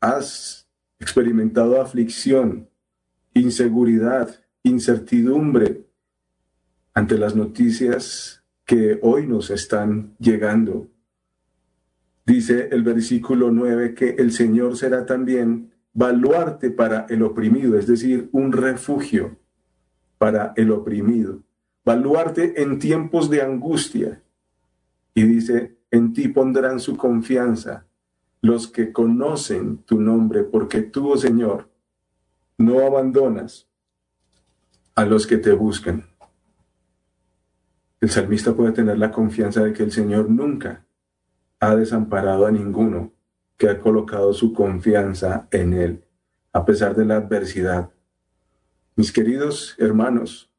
has 0.00 0.68
experimentado 0.98 1.80
aflicción, 1.80 2.68
inseguridad, 3.34 4.40
incertidumbre, 4.62 5.85
ante 6.96 7.18
las 7.18 7.36
noticias 7.36 8.42
que 8.64 8.98
hoy 9.02 9.26
nos 9.26 9.50
están 9.50 10.16
llegando. 10.18 10.88
Dice 12.24 12.70
el 12.72 12.82
versículo 12.82 13.50
9 13.50 13.94
que 13.94 14.16
el 14.16 14.32
Señor 14.32 14.78
será 14.78 15.04
también 15.04 15.74
baluarte 15.92 16.70
para 16.70 17.04
el 17.10 17.22
oprimido, 17.22 17.78
es 17.78 17.86
decir, 17.86 18.30
un 18.32 18.50
refugio 18.50 19.36
para 20.16 20.54
el 20.56 20.70
oprimido. 20.70 21.42
Baluarte 21.84 22.62
en 22.62 22.78
tiempos 22.78 23.28
de 23.28 23.42
angustia. 23.42 24.22
Y 25.12 25.24
dice, 25.24 25.76
en 25.90 26.14
ti 26.14 26.28
pondrán 26.28 26.80
su 26.80 26.96
confianza 26.96 27.86
los 28.40 28.68
que 28.68 28.90
conocen 28.90 29.82
tu 29.84 30.00
nombre, 30.00 30.44
porque 30.44 30.80
tú, 30.80 31.10
oh 31.10 31.18
Señor, 31.18 31.68
no 32.56 32.80
abandonas 32.86 33.68
a 34.94 35.04
los 35.04 35.26
que 35.26 35.36
te 35.36 35.52
buscan. 35.52 36.15
El 38.06 38.12
salmista 38.12 38.54
puede 38.54 38.70
tener 38.70 38.98
la 38.98 39.10
confianza 39.10 39.64
de 39.64 39.72
que 39.72 39.82
el 39.82 39.90
Señor 39.90 40.30
nunca 40.30 40.86
ha 41.58 41.74
desamparado 41.74 42.46
a 42.46 42.52
ninguno 42.52 43.12
que 43.56 43.68
ha 43.68 43.80
colocado 43.80 44.32
su 44.32 44.52
confianza 44.52 45.48
en 45.50 45.72
Él, 45.72 46.04
a 46.52 46.64
pesar 46.64 46.94
de 46.94 47.04
la 47.04 47.16
adversidad. 47.16 47.90
Mis 48.94 49.10
queridos 49.10 49.74
hermanos, 49.78 50.52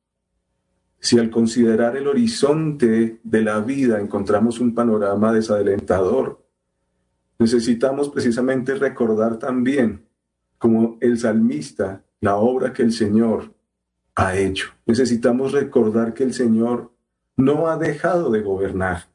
si 1.00 1.20
al 1.20 1.30
considerar 1.30 1.96
el 1.96 2.10
horizonte 2.10 3.22
de 3.24 3.42
la 3.42 3.62
vida 3.62 4.02
encontramos 4.02 4.60
un 4.60 4.76
panorama 4.76 5.32
desalentador, 5.32 6.46
necesitamos 7.40 8.10
precisamente 8.10 8.76
recordar 8.76 9.40
también, 9.40 10.06
como 10.58 10.98
el 11.00 11.18
salmista, 11.18 12.04
la 12.20 12.36
obra 12.36 12.74
que 12.74 12.84
el 12.84 12.92
Señor 12.92 13.54
ha 14.16 14.36
hecho. 14.36 14.74
Necesitamos 14.86 15.54
recordar 15.54 16.14
que 16.14 16.26
el 16.26 16.34
Señor 16.34 16.97
no 17.38 17.68
ha 17.68 17.78
dejado 17.78 18.32
de 18.32 18.42
gobernar. 18.42 19.10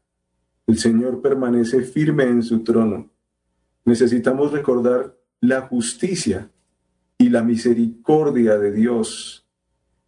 El 0.68 0.78
Señor 0.78 1.20
permanece 1.20 1.82
firme 1.82 2.24
en 2.24 2.42
su 2.42 2.62
trono. 2.62 3.10
Necesitamos 3.84 4.52
recordar 4.52 5.18
la 5.40 5.62
justicia 5.62 6.48
y 7.18 7.28
la 7.28 7.42
misericordia 7.42 8.58
de 8.58 8.70
Dios 8.70 9.44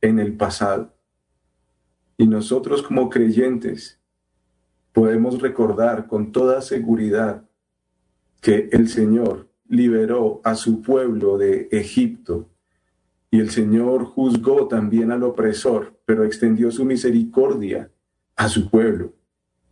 en 0.00 0.20
el 0.20 0.36
pasado. 0.36 0.94
Y 2.16 2.28
nosotros 2.28 2.82
como 2.82 3.10
creyentes 3.10 4.00
podemos 4.92 5.42
recordar 5.42 6.06
con 6.06 6.30
toda 6.30 6.62
seguridad 6.62 7.44
que 8.40 8.68
el 8.70 8.88
Señor 8.88 9.50
liberó 9.66 10.40
a 10.44 10.54
su 10.54 10.82
pueblo 10.82 11.36
de 11.36 11.68
Egipto 11.72 12.48
y 13.32 13.40
el 13.40 13.50
Señor 13.50 14.04
juzgó 14.04 14.68
también 14.68 15.10
al 15.10 15.24
opresor, 15.24 16.00
pero 16.04 16.22
extendió 16.22 16.70
su 16.70 16.84
misericordia 16.84 17.90
a 18.36 18.48
su 18.48 18.70
pueblo. 18.70 19.12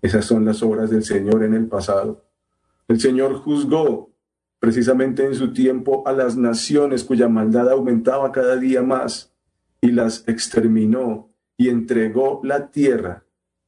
Esas 0.00 0.25
son 0.25 0.45
las 0.45 0.62
obras 0.62 0.90
del 0.90 1.04
Señor 1.04 1.45
en 1.45 1.54
el 1.54 1.66
pasado. 1.66 2.25
El 2.88 3.00
Señor 3.00 3.35
juzgó 3.35 4.11
precisamente 4.59 5.25
en 5.25 5.35
su 5.35 5.52
tiempo 5.52 6.07
a 6.07 6.12
las 6.12 6.37
naciones 6.37 7.04
cuya 7.04 7.28
maldad 7.28 7.69
aumentaba 7.71 8.31
cada 8.33 8.57
día 8.57 8.83
más 8.83 9.33
y 9.81 9.90
las 9.90 10.26
exterminó 10.28 11.31
y 11.57 11.69
entregó 11.69 12.40
la 12.45 12.71
tierra 12.71 13.25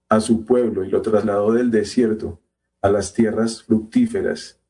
a 0.09 0.21
su 0.21 0.45
pueblo 0.45 0.85
y 0.85 0.91
lo 0.91 1.03
trasladó 1.03 1.53
del 1.53 1.71
desierto 1.71 2.41
a 2.81 2.91
las 2.91 3.13
tierras 3.15 3.63
fructíferas, 3.63 4.61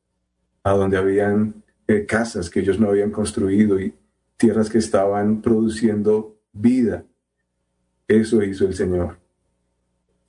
a 0.63 0.71
donde 0.71 0.97
habían 0.97 1.63
eh, 1.87 2.05
casas 2.05 2.49
que 2.49 2.61
ellos 2.61 2.79
no 2.79 2.89
habían 2.89 3.11
construido 3.11 3.79
y 3.79 3.93
tierras 4.37 4.69
que 4.69 4.77
estaban 4.79 5.41
produciendo 5.41 6.37
vida. 6.51 7.05
Eso 8.07 8.41
hizo 8.41 8.65
el 8.65 8.73
Señor. 8.73 9.24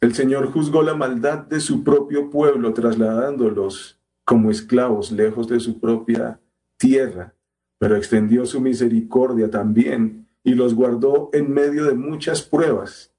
El 0.00 0.15
Señor 0.15 0.53
juzgó 0.53 0.83
la 0.83 0.95
maldad 0.95 1.38
de 1.38 1.61
su 1.61 1.83
propio 1.83 2.29
pueblo, 2.29 2.75
trasladándolos 2.75 3.99
como 4.25 4.50
esclavos 4.50 5.11
lejos 5.11 5.49
de 5.49 5.59
su 5.59 5.81
propia 5.81 6.41
tierra, 6.76 7.35
pero 7.79 7.97
extendió 7.97 8.45
su 8.45 8.61
misericordia 8.61 9.50
también 9.50 10.26
y 10.45 10.55
los 10.55 10.75
guardó 10.75 11.31
en 11.33 11.50
medio 11.53 11.85
de 11.85 11.95
muchas 11.95 12.43
pruebas, 12.43 13.12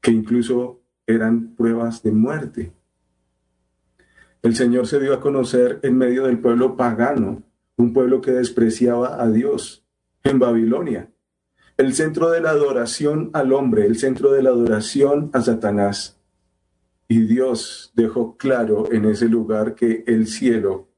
que 0.00 0.12
incluso 0.12 0.80
eran 1.06 1.54
pruebas 1.56 2.02
de 2.02 2.12
muerte. 2.12 2.72
El 4.42 4.54
Señor 4.54 4.86
se 4.86 5.00
dio 5.00 5.12
a 5.12 5.20
conocer 5.20 5.80
en 5.82 5.98
medio 5.98 6.26
del 6.26 6.38
pueblo 6.38 6.76
pagano, 6.76 7.42
un 7.76 7.92
pueblo 7.92 8.20
que 8.20 8.30
despreciaba 8.30 9.20
a 9.20 9.28
Dios 9.28 9.84
en 10.22 10.38
Babilonia 10.38 11.10
el 11.76 11.92
centro 11.94 12.30
de 12.30 12.40
la 12.40 12.50
adoración 12.50 13.30
al 13.34 13.52
hombre, 13.52 13.84
el 13.84 13.98
centro 13.98 14.32
de 14.32 14.42
la 14.42 14.50
adoración 14.50 15.30
a 15.34 15.42
Satanás. 15.42 16.18
Y 17.06 17.20
Dios 17.20 17.92
dejó 17.94 18.36
claro 18.36 18.90
en 18.90 19.04
ese 19.04 19.28
lugar 19.28 19.74
que 19.74 20.02
el 20.06 20.26
cielo 20.26 20.88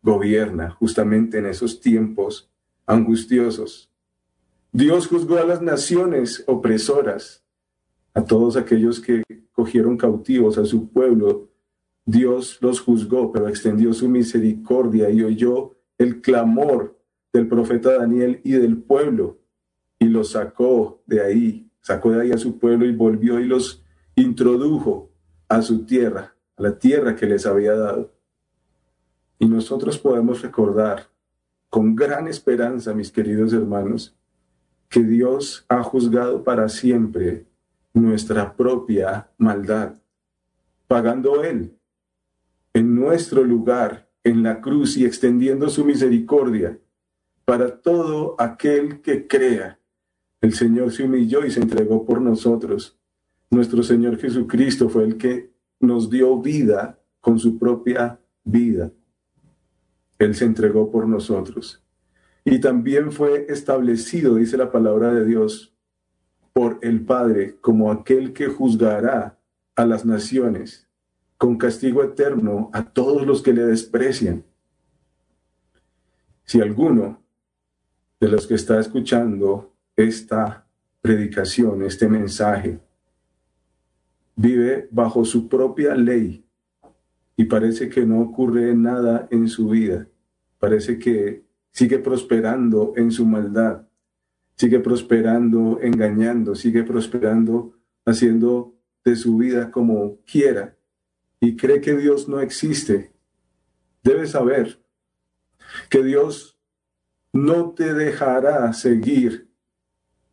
gobierna 0.00 0.70
justamente 0.70 1.38
en 1.38 1.46
esos 1.46 1.80
tiempos 1.80 2.48
angustiosos. 2.86 3.90
Dios 4.70 5.08
juzgó 5.08 5.38
a 5.38 5.44
las 5.44 5.60
naciones 5.60 6.44
opresoras, 6.46 7.44
a 8.14 8.24
todos 8.24 8.56
aquellos 8.56 9.00
que 9.00 9.22
cogieron 9.52 9.96
cautivos 9.96 10.56
a 10.56 10.64
su 10.64 10.88
pueblo. 10.88 11.48
Dios 12.06 12.58
los 12.60 12.80
juzgó, 12.80 13.32
pero 13.32 13.48
extendió 13.48 13.92
su 13.92 14.08
misericordia 14.08 15.10
y 15.10 15.22
oyó 15.22 15.74
el 15.98 16.20
clamor 16.20 16.96
del 17.32 17.48
profeta 17.48 17.98
Daniel 17.98 18.40
y 18.44 18.52
del 18.52 18.78
pueblo 18.78 19.41
y 20.02 20.06
los 20.06 20.32
sacó 20.32 21.00
de 21.06 21.22
ahí, 21.22 21.70
sacó 21.80 22.10
de 22.10 22.22
ahí 22.22 22.32
a 22.32 22.36
su 22.36 22.58
pueblo 22.58 22.86
y 22.86 22.92
volvió 22.92 23.38
y 23.38 23.46
los 23.46 23.84
introdujo 24.16 25.12
a 25.48 25.62
su 25.62 25.86
tierra, 25.86 26.34
a 26.56 26.62
la 26.62 26.76
tierra 26.76 27.14
que 27.14 27.26
les 27.26 27.46
había 27.46 27.74
dado. 27.74 28.12
Y 29.38 29.46
nosotros 29.46 29.98
podemos 29.98 30.42
recordar 30.42 31.06
con 31.70 31.94
gran 31.94 32.26
esperanza, 32.26 32.92
mis 32.94 33.12
queridos 33.12 33.52
hermanos, 33.52 34.16
que 34.88 35.04
Dios 35.04 35.64
ha 35.68 35.84
juzgado 35.84 36.42
para 36.42 36.68
siempre 36.68 37.46
nuestra 37.94 38.56
propia 38.56 39.30
maldad, 39.38 39.94
pagando 40.88 41.44
Él 41.44 41.78
en 42.74 42.96
nuestro 42.96 43.44
lugar 43.44 44.10
en 44.24 44.42
la 44.42 44.60
cruz 44.60 44.96
y 44.96 45.04
extendiendo 45.04 45.68
su 45.68 45.84
misericordia 45.84 46.76
para 47.44 47.80
todo 47.80 48.34
aquel 48.40 49.00
que 49.00 49.28
crea. 49.28 49.78
El 50.42 50.54
Señor 50.54 50.90
se 50.90 51.04
humilló 51.04 51.46
y 51.46 51.52
se 51.52 51.60
entregó 51.60 52.04
por 52.04 52.20
nosotros. 52.20 52.98
Nuestro 53.48 53.84
Señor 53.84 54.18
Jesucristo 54.18 54.88
fue 54.88 55.04
el 55.04 55.16
que 55.16 55.52
nos 55.78 56.10
dio 56.10 56.36
vida 56.40 56.98
con 57.20 57.38
su 57.38 57.58
propia 57.58 58.20
vida. 58.42 58.90
Él 60.18 60.34
se 60.34 60.44
entregó 60.44 60.90
por 60.90 61.06
nosotros. 61.06 61.84
Y 62.44 62.58
también 62.58 63.12
fue 63.12 63.46
establecido, 63.48 64.34
dice 64.34 64.56
la 64.56 64.72
palabra 64.72 65.14
de 65.14 65.24
Dios, 65.24 65.76
por 66.52 66.80
el 66.82 67.04
Padre 67.04 67.58
como 67.60 67.92
aquel 67.92 68.32
que 68.32 68.48
juzgará 68.48 69.38
a 69.76 69.86
las 69.86 70.04
naciones 70.04 70.88
con 71.38 71.56
castigo 71.56 72.02
eterno 72.02 72.68
a 72.72 72.92
todos 72.92 73.26
los 73.26 73.42
que 73.42 73.52
le 73.52 73.64
desprecian. 73.64 74.44
Si 76.44 76.60
alguno 76.60 77.22
de 78.20 78.28
los 78.28 78.48
que 78.48 78.54
está 78.54 78.80
escuchando 78.80 79.71
esta 80.02 80.66
predicación, 81.00 81.82
este 81.82 82.08
mensaje, 82.08 82.80
vive 84.36 84.88
bajo 84.90 85.24
su 85.24 85.48
propia 85.48 85.94
ley 85.94 86.44
y 87.36 87.44
parece 87.44 87.88
que 87.88 88.06
no 88.06 88.20
ocurre 88.20 88.74
nada 88.74 89.26
en 89.30 89.48
su 89.48 89.68
vida, 89.68 90.08
parece 90.58 90.98
que 90.98 91.44
sigue 91.70 91.98
prosperando 91.98 92.92
en 92.96 93.10
su 93.10 93.26
maldad, 93.26 93.86
sigue 94.56 94.80
prosperando 94.80 95.78
engañando, 95.80 96.54
sigue 96.54 96.84
prosperando 96.84 97.74
haciendo 98.04 98.74
de 99.04 99.16
su 99.16 99.36
vida 99.36 99.70
como 99.70 100.18
quiera 100.24 100.76
y 101.40 101.56
cree 101.56 101.80
que 101.80 101.96
Dios 101.96 102.28
no 102.28 102.40
existe, 102.40 103.12
debe 104.02 104.26
saber 104.26 104.80
que 105.90 106.02
Dios 106.02 106.58
no 107.32 107.70
te 107.70 107.94
dejará 107.94 108.72
seguir 108.72 109.51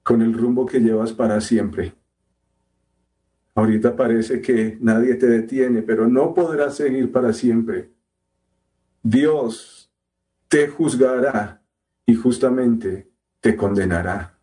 con 0.10 0.24
el 0.24 0.34
rumbo 0.34 0.66
que 0.66 0.80
llevas 0.80 1.14
para 1.14 1.40
siempre. 1.40 1.94
Ahorita 3.54 3.96
parece 3.96 4.42
que 4.42 4.76
nadie 4.82 5.14
te 5.14 5.28
detiene, 5.28 5.84
pero 5.84 6.08
no 6.08 6.34
podrás 6.34 6.78
seguir 6.78 7.12
para 7.12 7.32
siempre. 7.32 7.92
Dios 9.04 9.94
te 10.48 10.68
juzgará 10.68 11.62
y 12.08 12.16
justamente 12.16 13.12
te 13.40 13.56
condenará. 13.56 14.36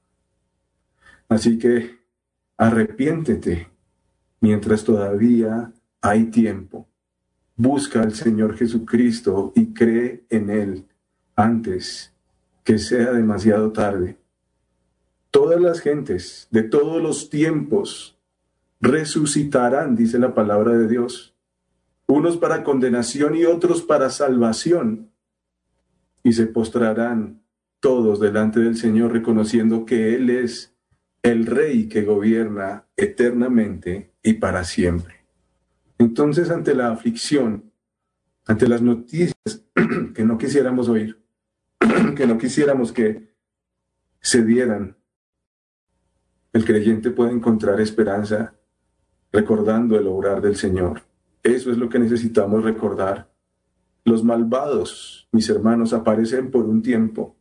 Así 1.29 1.59
que 1.59 1.99
arrepiéntete 2.57 3.69
mientras 4.41 4.85
todavía 4.85 5.73
hay 6.01 6.27
tiempo. 6.27 6.87
Busca 7.57 8.03
al 8.03 8.15
Señor 8.15 8.57
Jesucristo 8.57 9.53
y 9.57 9.75
cree 9.75 10.27
en 10.31 10.49
Él 10.49 10.87
antes 11.35 12.15
que 12.63 12.79
sea 12.79 13.11
demasiado 13.11 13.73
tarde. 13.73 14.17
Todas 15.37 15.61
las 15.61 15.81
gentes 15.81 16.49
de 16.51 16.63
todos 16.63 17.03
los 17.03 17.29
tiempos 17.29 18.19
resucitarán, 18.81 19.95
dice 19.95 20.19
la 20.19 20.33
palabra 20.33 20.73
de 20.73 20.89
Dios, 20.89 21.37
unos 22.07 22.39
para 22.39 22.65
condenación 22.65 23.35
y 23.35 23.45
otros 23.45 23.83
para 23.83 24.09
salvación, 24.09 25.11
y 26.23 26.33
se 26.33 26.47
postrarán 26.47 27.43
todos 27.81 28.19
delante 28.19 28.61
del 28.61 28.77
Señor 28.79 29.13
reconociendo 29.13 29.85
que 29.85 30.15
Él 30.15 30.31
es 30.31 30.75
el 31.23 31.45
Rey 31.45 31.87
que 31.87 32.01
gobierna 32.01 32.87
eternamente 32.97 34.15
y 34.23 34.33
para 34.33 34.65
siempre. 34.65 35.17
Entonces, 35.99 36.49
ante 36.49 36.75
la 36.75 36.91
aflicción, 36.91 37.71
ante 38.47 38.67
las 38.67 38.81
noticias 38.81 39.35
que 40.15 40.25
no 40.25 40.39
quisiéramos 40.39 40.89
oír, 40.89 41.23
que 42.17 42.27
no 42.27 42.39
quisiéramos 42.39 42.91
que 42.91 43.35
se 44.23 44.43
dieran, 44.43 44.96
el 46.57 46.65
creyente 46.65 47.11
puede 47.11 47.33
encontrar 47.33 47.81
esperanza 47.81 48.55
recordando 49.33 49.99
el 49.99 50.07
obrar 50.07 50.41
del 50.41 50.57
Señor. 50.57 51.03
Eso 51.43 51.71
es 51.71 51.79
lo 51.79 51.89
que 51.89 51.99
necesitamos 51.99 52.65
recordar. 52.65 53.31
Los 54.05 54.25
malvados, 54.25 55.29
mis 55.33 55.49
hermanos, 55.49 55.93
aparecen 55.93 56.51
por 56.51 56.65
un 56.65 56.83
tiempo, 56.83 57.37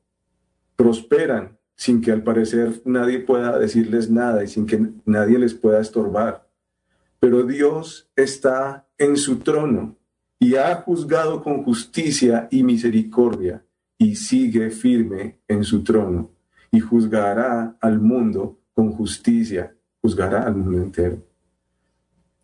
prosperan 0.75 1.57
sin 1.75 2.01
que 2.01 2.11
al 2.11 2.23
parecer 2.23 2.81
nadie 2.85 3.19
pueda 3.19 3.57
decirles 3.57 4.09
nada 4.09 4.43
y 4.43 4.47
sin 4.47 4.65
que 4.65 4.91
nadie 5.05 5.39
les 5.39 5.53
pueda 5.53 5.79
estorbar 5.79 6.45
pero 7.25 7.41
Dios 7.41 8.07
está 8.15 8.87
en 8.99 9.17
su 9.17 9.37
trono 9.37 9.97
y 10.39 10.57
ha 10.57 10.75
juzgado 10.75 11.41
con 11.41 11.63
justicia 11.63 12.47
y 12.51 12.61
misericordia 12.61 13.65
y 13.97 14.15
sigue 14.15 14.69
firme 14.69 15.39
en 15.47 15.63
su 15.63 15.83
trono 15.83 16.29
y 16.71 16.81
juzgará 16.81 17.77
al 17.81 17.99
mundo 17.99 18.59
con 18.75 18.91
justicia, 18.91 19.75
juzgará 20.01 20.43
al 20.43 20.55
mundo 20.55 20.83
entero. 20.83 21.25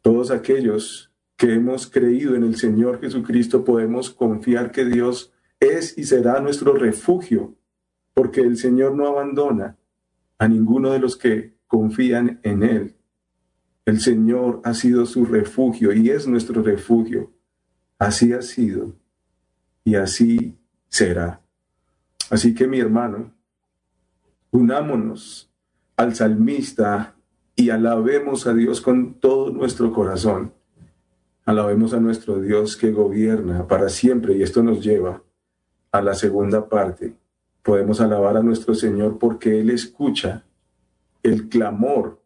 Todos 0.01 0.31
aquellos 0.31 1.11
que 1.35 1.53
hemos 1.53 1.85
creído 1.85 2.35
en 2.35 2.43
el 2.43 2.55
Señor 2.55 2.99
Jesucristo 2.99 3.63
podemos 3.63 4.09
confiar 4.09 4.71
que 4.71 4.85
Dios 4.85 5.31
es 5.59 5.97
y 5.97 6.05
será 6.05 6.39
nuestro 6.39 6.73
refugio, 6.73 7.55
porque 8.13 8.41
el 8.41 8.57
Señor 8.57 8.95
no 8.95 9.07
abandona 9.07 9.77
a 10.39 10.47
ninguno 10.47 10.91
de 10.91 10.99
los 10.99 11.17
que 11.17 11.57
confían 11.67 12.39
en 12.43 12.63
Él. 12.63 12.95
El 13.85 13.99
Señor 13.99 14.61
ha 14.63 14.73
sido 14.73 15.05
su 15.05 15.25
refugio 15.25 15.93
y 15.93 16.09
es 16.09 16.27
nuestro 16.27 16.63
refugio. 16.63 17.31
Así 17.99 18.33
ha 18.33 18.41
sido 18.41 18.95
y 19.83 19.95
así 19.95 20.57
será. 20.87 21.41
Así 22.29 22.55
que 22.55 22.67
mi 22.67 22.79
hermano, 22.79 23.33
unámonos 24.51 25.50
al 25.97 26.15
salmista 26.15 27.15
y 27.55 27.69
alabemos 27.69 28.47
a 28.47 28.53
Dios 28.53 28.81
con 28.81 29.15
todo 29.15 29.51
nuestro 29.51 29.91
corazón. 29.93 30.53
Alabemos 31.45 31.93
a 31.93 31.99
nuestro 31.99 32.39
Dios 32.39 32.77
que 32.77 32.91
gobierna 32.91 33.67
para 33.67 33.89
siempre 33.89 34.35
y 34.35 34.43
esto 34.43 34.63
nos 34.63 34.83
lleva 34.83 35.23
a 35.91 36.01
la 36.01 36.13
segunda 36.13 36.67
parte. 36.69 37.13
Podemos 37.63 38.01
alabar 38.01 38.37
a 38.37 38.43
nuestro 38.43 38.73
Señor 38.73 39.19
porque 39.19 39.59
Él 39.59 39.69
escucha 39.69 40.45
el 41.23 41.49
clamor 41.49 42.21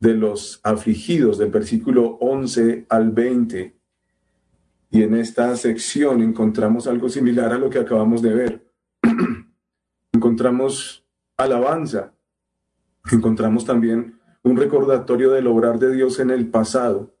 de 0.00 0.14
los 0.14 0.60
afligidos 0.62 1.38
del 1.38 1.50
versículo 1.50 2.18
11 2.20 2.86
al 2.88 3.10
20. 3.10 3.74
Y 4.90 5.02
en 5.02 5.14
esta 5.14 5.54
sección 5.56 6.22
encontramos 6.22 6.86
algo 6.86 7.08
similar 7.08 7.52
a 7.52 7.58
lo 7.58 7.68
que 7.70 7.78
acabamos 7.78 8.22
de 8.22 8.34
ver. 8.34 8.72
encontramos 10.12 11.04
alabanza, 11.36 12.14
encontramos 13.16 13.64
también 13.64 14.18
un 14.42 14.56
recordatorio 14.56 15.30
del 15.30 15.46
obrar 15.46 15.78
de 15.78 15.92
Dios 15.92 16.20
en 16.20 16.30
el 16.30 16.48
pasado 16.48 17.14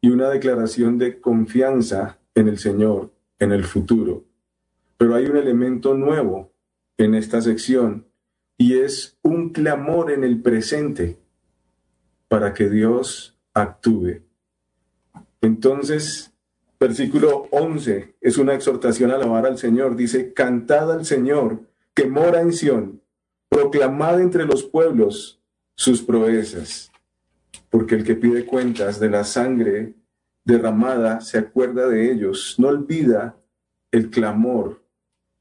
y 0.00 0.10
una 0.10 0.28
declaración 0.28 0.98
de 0.98 1.20
confianza 1.20 2.18
en 2.34 2.48
el 2.48 2.58
Señor 2.58 3.12
en 3.38 3.52
el 3.52 3.64
futuro. 3.64 4.24
Pero 4.96 5.14
hay 5.14 5.26
un 5.26 5.36
elemento 5.36 5.94
nuevo 5.94 6.52
en 6.98 7.14
esta 7.14 7.40
sección 7.40 8.06
y 8.56 8.78
es 8.78 9.18
un 9.22 9.50
clamor 9.50 10.10
en 10.10 10.24
el 10.24 10.40
presente 10.40 11.18
para 12.28 12.54
que 12.54 12.68
Dios 12.68 13.38
actúe. 13.52 14.22
Entonces, 15.40 16.32
versículo 16.78 17.48
11 17.50 18.16
es 18.20 18.38
una 18.38 18.54
exhortación 18.54 19.10
a 19.10 19.16
alabar 19.16 19.46
al 19.46 19.58
Señor. 19.58 19.96
Dice, 19.96 20.32
cantad 20.32 20.90
al 20.92 21.04
Señor 21.04 21.60
que 21.94 22.06
mora 22.06 22.40
en 22.40 22.52
Sión, 22.52 23.02
proclamad 23.54 24.20
entre 24.20 24.46
los 24.46 24.64
pueblos 24.64 25.40
sus 25.76 26.02
proezas, 26.02 26.90
porque 27.70 27.94
el 27.94 28.02
que 28.02 28.16
pide 28.16 28.46
cuentas 28.46 28.98
de 28.98 29.08
la 29.08 29.22
sangre 29.22 29.94
derramada 30.44 31.20
se 31.20 31.38
acuerda 31.38 31.86
de 31.86 32.10
ellos, 32.10 32.56
no 32.58 32.66
olvida 32.66 33.36
el 33.92 34.10
clamor 34.10 34.82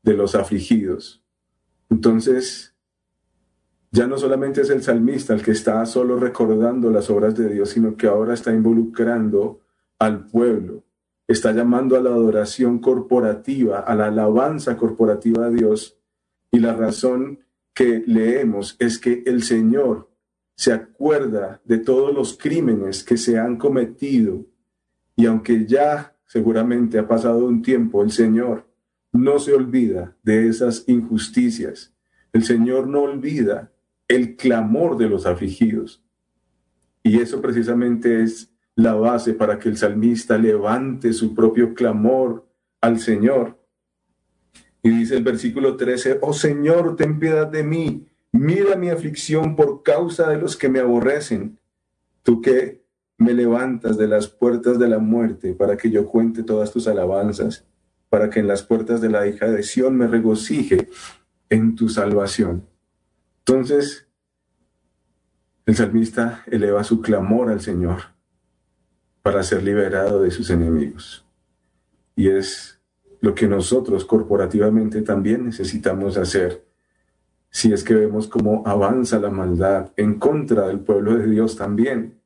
de 0.04 0.14
los 0.14 0.36
afligidos. 0.36 1.24
Entonces, 1.90 2.76
ya 3.90 4.06
no 4.06 4.20
solamente 4.20 4.62
es 4.62 4.70
el 4.70 4.84
salmista 4.84 5.34
el 5.34 5.42
que 5.42 5.52
está 5.52 5.84
solo 5.88 6.20
recordando 6.20 6.92
las 6.92 7.10
obras 7.10 7.36
de 7.36 7.50
Dios, 7.50 7.70
sino 7.70 7.98
que 7.98 8.06
ahora 8.06 8.36
está 8.36 8.54
involucrando 8.54 9.62
al 9.98 10.28
pueblo, 10.28 10.84
está 11.28 11.52
llamando 11.52 11.96
a 11.96 12.02
la 12.02 12.12
adoración 12.12 12.78
corporativa, 12.78 13.80
a 13.80 13.96
la 13.96 14.06
alabanza 14.08 14.78
corporativa 14.78 15.48
a 15.48 15.50
Dios. 15.50 15.98
Y 16.52 16.60
la 16.60 16.76
razón 16.76 17.40
que 17.74 18.04
leemos 18.06 18.76
es 18.80 19.00
que 19.00 19.24
el 19.26 19.44
Señor 19.44 20.10
se 20.56 20.72
acuerda 20.72 21.62
de 21.66 21.80
todos 21.80 22.14
los 22.14 22.38
crímenes 22.38 23.04
que 23.04 23.18
se 23.18 23.40
han 23.40 23.58
cometido 23.58 24.46
y 25.16 25.26
aunque 25.26 25.66
ya 25.66 26.16
seguramente 26.26 27.00
ha 27.00 27.08
pasado 27.08 27.46
un 27.46 27.62
tiempo, 27.62 28.04
el 28.04 28.12
Señor 28.12 28.68
no 29.12 29.38
se 29.40 29.54
olvida 29.54 30.18
de 30.24 30.48
esas 30.48 30.84
injusticias. 30.88 31.94
El 32.32 32.44
Señor 32.44 32.88
no 32.88 33.04
olvida 33.04 33.72
el 34.08 34.36
clamor 34.36 34.98
de 34.98 35.08
los 35.08 35.26
afligidos. 35.26 36.04
Y 37.04 37.20
eso 37.20 37.42
precisamente 37.42 38.24
es 38.24 38.52
la 38.76 38.96
base 38.96 39.34
para 39.34 39.60
que 39.60 39.70
el 39.70 39.78
salmista 39.78 40.38
levante 40.38 41.14
su 41.14 41.36
propio 41.36 41.76
clamor 41.76 42.48
al 42.82 43.00
Señor. 43.00 43.63
Y 44.84 44.90
dice 44.90 45.16
el 45.16 45.24
versículo 45.24 45.78
13, 45.78 46.20
oh 46.22 46.34
Señor, 46.34 46.98
ten 46.98 47.18
piedad 47.18 47.48
de 47.48 47.64
mí, 47.64 48.06
mira 48.34 48.76
mi 48.76 48.90
aflicción 48.90 49.56
por 49.56 49.82
causa 49.82 50.30
de 50.30 50.38
los 50.38 50.58
que 50.58 50.68
me 50.68 50.80
aborrecen. 50.80 51.58
Tú 52.22 52.42
que 52.42 52.84
me 53.18 53.34
levantas 53.34 53.98
de 53.98 54.08
las 54.08 54.28
puertas 54.28 54.78
de 54.78 54.90
la 54.90 55.00
muerte 55.00 55.54
para 55.54 55.78
que 55.78 55.90
yo 55.90 56.06
cuente 56.06 56.44
todas 56.44 56.72
tus 56.72 56.88
alabanzas, 56.88 57.66
para 58.10 58.30
que 58.30 58.42
en 58.42 58.48
las 58.48 58.64
puertas 58.64 59.00
de 59.00 59.10
la 59.10 59.26
hija 59.26 59.48
de 59.48 59.64
Sión 59.64 59.96
me 59.96 60.08
regocije 60.08 60.90
en 61.50 61.76
tu 61.76 61.88
salvación. 61.88 62.68
Entonces, 63.40 64.08
el 65.66 65.76
salmista 65.76 66.44
eleva 66.48 66.84
su 66.84 67.02
clamor 67.02 67.50
al 67.50 67.62
Señor 67.62 68.14
para 69.22 69.44
ser 69.44 69.64
liberado 69.64 70.22
de 70.22 70.32
sus 70.32 70.50
enemigos. 70.50 71.26
Y 72.16 72.28
es 72.28 72.82
lo 73.24 73.34
que 73.34 73.48
nosotros 73.48 74.04
corporativamente 74.04 75.02
también 75.02 75.46
necesitamos 75.46 76.18
hacer. 76.18 76.66
Si 77.50 77.72
es 77.72 77.82
que 77.86 77.94
vemos 77.94 78.28
cómo 78.28 78.64
avanza 78.66 79.18
la 79.18 79.30
maldad 79.30 79.94
en 79.96 80.16
contra 80.20 80.68
del 80.68 80.82
pueblo 80.82 81.16
de 81.16 81.28
Dios 81.28 81.56
también, 81.56 82.20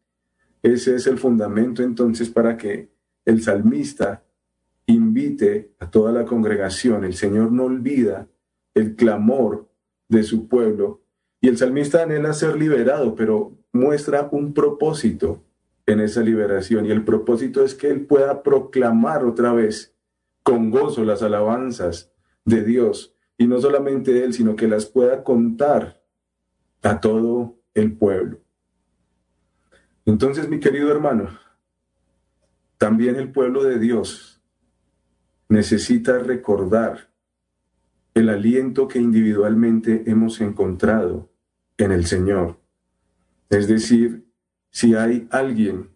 ese 0.63 0.95
es 0.95 1.05
el 1.05 1.19
fundamento 1.19 1.83
entonces 1.83 2.31
para 2.31 2.57
que 2.57 2.89
el 3.25 3.43
salmista 3.43 4.23
invite 4.87 5.75
a 5.77 5.91
toda 5.91 6.11
la 6.11 6.25
congregación. 6.25 7.03
El 7.03 7.13
Señor 7.13 7.51
no 7.51 7.65
olvida 7.65 8.27
el 8.73 8.95
clamor 8.95 9.69
de 10.09 10.23
su 10.23 10.47
pueblo 10.47 11.03
y 11.39 11.49
el 11.49 11.59
salmista 11.59 12.01
anhela 12.01 12.33
ser 12.33 12.57
liberado, 12.57 13.13
pero 13.13 13.55
muestra 13.71 14.29
un 14.31 14.51
propósito 14.51 15.43
en 15.85 15.99
esa 15.99 16.21
liberación 16.21 16.87
y 16.87 16.89
el 16.89 17.05
propósito 17.05 17.63
es 17.63 17.75
que 17.75 17.91
él 17.91 18.07
pueda 18.07 18.41
proclamar 18.41 19.23
otra 19.23 19.53
vez 19.53 19.93
con 20.47 20.71
gozo 20.71 21.03
las 21.03 21.23
alabanzas 21.23 22.09
de 22.45 22.63
Dios 22.63 23.13
y 23.37 23.47
no 23.47 23.59
solamente 23.59 24.23
él, 24.23 24.33
sino 24.33 24.55
que 24.55 24.69
las 24.69 24.85
pueda 24.85 25.21
contar 25.21 26.01
a 26.83 27.01
todo 27.01 27.59
el 27.73 27.97
pueblo. 27.97 28.39
Entonces, 30.05 30.47
mi 30.47 30.61
querido 30.61 30.89
hermano, 30.89 31.37
también 32.77 33.17
el 33.17 33.29
pueblo 33.33 33.61
de 33.61 33.77
Dios 33.77 34.41
necesita 35.49 36.17
recordar 36.19 37.09
el 38.13 38.29
aliento 38.29 38.87
que 38.87 38.99
individualmente 38.99 40.03
hemos 40.09 40.39
encontrado 40.39 41.29
en 41.77 41.91
el 41.91 42.05
Señor. 42.05 42.57
Es 43.49 43.67
decir, 43.67 44.25
si 44.69 44.95
hay 44.95 45.27
alguien 45.29 45.89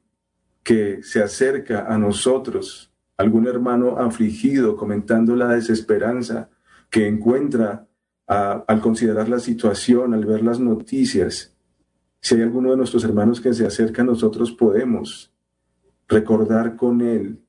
que 0.61 1.03
se 1.03 1.23
acerca 1.23 1.85
a 1.85 1.97
nosotros, 1.97 2.90
algún 3.21 3.47
hermano 3.47 3.97
afligido 3.97 4.75
comentando 4.75 5.35
la 5.35 5.47
desesperanza 5.47 6.49
que 6.89 7.07
encuentra 7.07 7.87
al 8.27 8.81
considerar 8.81 9.27
la 9.27 9.39
situación, 9.39 10.13
al 10.13 10.25
ver 10.25 10.41
las 10.41 10.59
noticias, 10.59 11.53
si 12.21 12.35
hay 12.35 12.41
alguno 12.41 12.71
de 12.71 12.77
nuestros 12.77 13.03
hermanos 13.03 13.41
que 13.41 13.53
se 13.53 13.65
acerca 13.65 14.03
a 14.03 14.05
nosotros, 14.05 14.51
podemos 14.51 15.33
recordar 16.07 16.75
con 16.75 17.01
él 17.01 17.41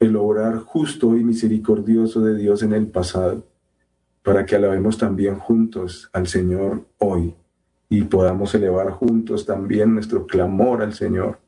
el 0.00 0.16
obrar 0.16 0.58
justo 0.58 1.16
y 1.16 1.24
misericordioso 1.24 2.20
de 2.20 2.36
Dios 2.36 2.62
en 2.62 2.72
el 2.72 2.88
pasado, 2.88 3.46
para 4.22 4.44
que 4.44 4.56
alabemos 4.56 4.98
también 4.98 5.36
juntos 5.38 6.10
al 6.12 6.26
Señor 6.26 6.86
hoy 6.98 7.34
y 7.88 8.02
podamos 8.02 8.54
elevar 8.54 8.90
juntos 8.90 9.46
también 9.46 9.94
nuestro 9.94 10.26
clamor 10.26 10.82
al 10.82 10.94
Señor. 10.94 11.40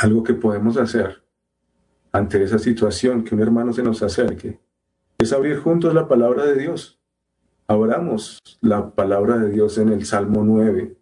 Algo 0.00 0.22
que 0.22 0.34
podemos 0.34 0.76
hacer 0.76 1.19
ante 2.12 2.42
esa 2.42 2.58
situación 2.58 3.24
que 3.24 3.34
un 3.34 3.42
hermano 3.42 3.72
se 3.72 3.82
nos 3.82 4.02
acerque 4.02 4.60
es 5.18 5.32
abrir 5.32 5.58
juntos 5.58 5.94
la 5.94 6.08
palabra 6.08 6.46
de 6.46 6.56
Dios. 6.56 6.98
Abramos 7.66 8.38
la 8.60 8.94
palabra 8.94 9.36
de 9.38 9.50
Dios 9.50 9.78
en 9.78 9.90
el 9.90 10.04
Salmo 10.04 10.42
9 10.44 10.96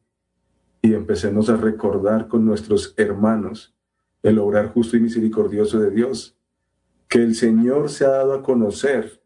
y 0.83 0.95
empecemos 0.95 1.49
a 1.49 1.57
recordar 1.57 2.29
con 2.29 2.45
nuestros 2.45 2.95
hermanos 2.97 3.75
el 4.23 4.39
obrar 4.39 4.69
justo 4.73 4.97
y 4.97 5.01
misericordioso 5.01 5.79
de 5.79 5.91
Dios, 5.91 6.37
que 7.09 7.23
el 7.23 7.35
Señor 7.35 7.89
se 7.89 8.05
ha 8.05 8.11
dado 8.11 8.35
a 8.35 8.43
conocer 8.43 9.23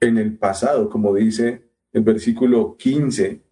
en 0.00 0.18
el 0.18 0.36
pasado, 0.36 0.88
como 0.88 1.14
dice 1.14 1.68
el 1.92 2.02
versículo 2.02 2.76
15, 2.76 3.42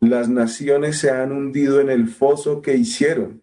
las 0.00 0.28
naciones 0.28 0.98
se 0.98 1.10
han 1.10 1.30
hundido 1.30 1.80
en 1.80 1.90
el 1.90 2.08
foso 2.08 2.62
que 2.62 2.76
hicieron, 2.76 3.41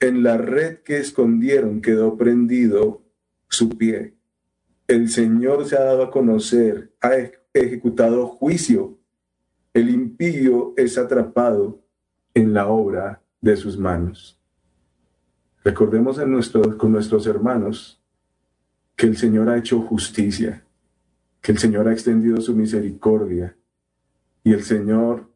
en 0.00 0.22
la 0.22 0.38
red 0.38 0.78
que 0.78 0.98
escondieron 0.98 1.82
quedó 1.82 2.16
prendido 2.16 3.02
su 3.48 3.68
pie. 3.68 4.16
El 4.88 5.10
Señor 5.10 5.66
se 5.66 5.76
ha 5.76 5.84
dado 5.84 6.02
a 6.04 6.10
conocer, 6.10 6.94
ha 7.00 7.12
ejecutado 7.52 8.26
juicio, 8.26 8.98
el 9.72 9.90
impío 9.90 10.74
es 10.76 10.98
atrapado 10.98 11.84
en 12.34 12.54
la 12.54 12.66
obra 12.66 13.22
de 13.40 13.56
sus 13.56 13.78
manos. 13.78 14.40
Recordemos 15.62 16.18
con 16.78 16.92
nuestros 16.92 17.26
hermanos 17.26 18.02
que 18.96 19.06
el 19.06 19.16
Señor 19.16 19.48
ha 19.48 19.58
hecho 19.58 19.80
justicia, 19.80 20.64
que 21.40 21.52
el 21.52 21.58
Señor 21.58 21.86
ha 21.86 21.92
extendido 21.92 22.40
su 22.40 22.54
misericordia 22.54 23.56
y 24.42 24.52
el 24.52 24.62
Señor, 24.62 25.30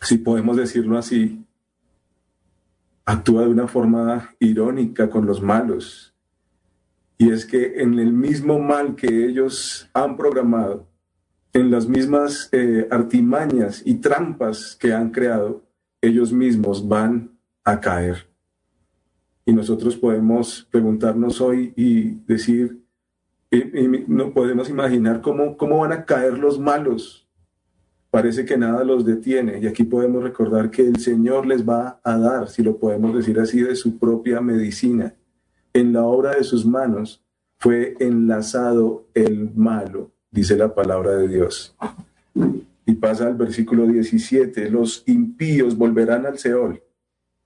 si 0.00 0.18
podemos 0.18 0.56
decirlo 0.56 0.98
así, 0.98 1.44
actúa 3.04 3.42
de 3.42 3.48
una 3.48 3.68
forma 3.68 4.34
irónica 4.38 5.10
con 5.10 5.26
los 5.26 5.42
malos. 5.42 6.14
Y 7.18 7.30
es 7.30 7.44
que 7.46 7.80
en 7.82 7.98
el 7.98 8.12
mismo 8.12 8.58
mal 8.58 8.94
que 8.96 9.26
ellos 9.26 9.88
han 9.92 10.16
programado, 10.16 10.88
en 11.52 11.70
las 11.70 11.86
mismas 11.86 12.48
eh, 12.52 12.88
artimañas 12.90 13.82
y 13.84 13.96
trampas 13.96 14.76
que 14.80 14.92
han 14.92 15.10
creado, 15.10 15.62
ellos 16.00 16.32
mismos 16.32 16.86
van 16.88 17.38
a 17.64 17.80
caer. 17.80 18.26
Y 19.44 19.52
nosotros 19.52 19.96
podemos 19.96 20.66
preguntarnos 20.70 21.40
hoy 21.40 21.72
y 21.76 22.10
decir, 22.26 22.82
no 24.06 24.32
podemos 24.32 24.70
imaginar 24.70 25.20
cómo, 25.20 25.56
cómo 25.56 25.78
van 25.78 25.92
a 25.92 26.04
caer 26.04 26.38
los 26.38 26.58
malos. 26.58 27.21
Parece 28.12 28.44
que 28.44 28.58
nada 28.58 28.84
los 28.84 29.06
detiene. 29.06 29.58
Y 29.58 29.66
aquí 29.66 29.84
podemos 29.84 30.22
recordar 30.22 30.70
que 30.70 30.82
el 30.82 30.98
Señor 30.98 31.46
les 31.46 31.66
va 31.66 31.98
a 32.04 32.18
dar, 32.18 32.50
si 32.50 32.62
lo 32.62 32.76
podemos 32.76 33.16
decir 33.16 33.40
así, 33.40 33.62
de 33.62 33.74
su 33.74 33.98
propia 33.98 34.42
medicina. 34.42 35.14
En 35.72 35.94
la 35.94 36.04
obra 36.04 36.34
de 36.34 36.44
sus 36.44 36.66
manos 36.66 37.24
fue 37.58 37.96
enlazado 38.00 39.06
el 39.14 39.54
malo, 39.54 40.10
dice 40.30 40.58
la 40.58 40.74
palabra 40.74 41.12
de 41.12 41.26
Dios. 41.26 41.74
Y 42.84 42.96
pasa 42.96 43.28
al 43.28 43.34
versículo 43.34 43.86
17, 43.86 44.68
los 44.68 45.04
impíos 45.06 45.78
volverán 45.78 46.26
al 46.26 46.38
Seol. 46.38 46.82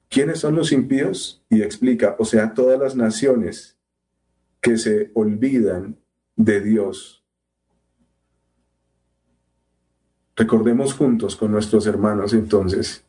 ¿Quiénes 0.08 0.40
son 0.40 0.56
los 0.56 0.72
impíos? 0.72 1.44
Y 1.48 1.62
explica, 1.62 2.16
o 2.18 2.24
sea, 2.24 2.54
todas 2.54 2.76
las 2.80 2.96
naciones 2.96 3.76
que 4.60 4.76
se 4.78 5.12
olvidan 5.14 5.94
de 6.34 6.60
Dios. 6.60 7.15
Recordemos 10.36 10.94
juntos 10.94 11.34
con 11.34 11.50
nuestros 11.50 11.86
hermanos 11.86 12.32
entonces 12.32 13.04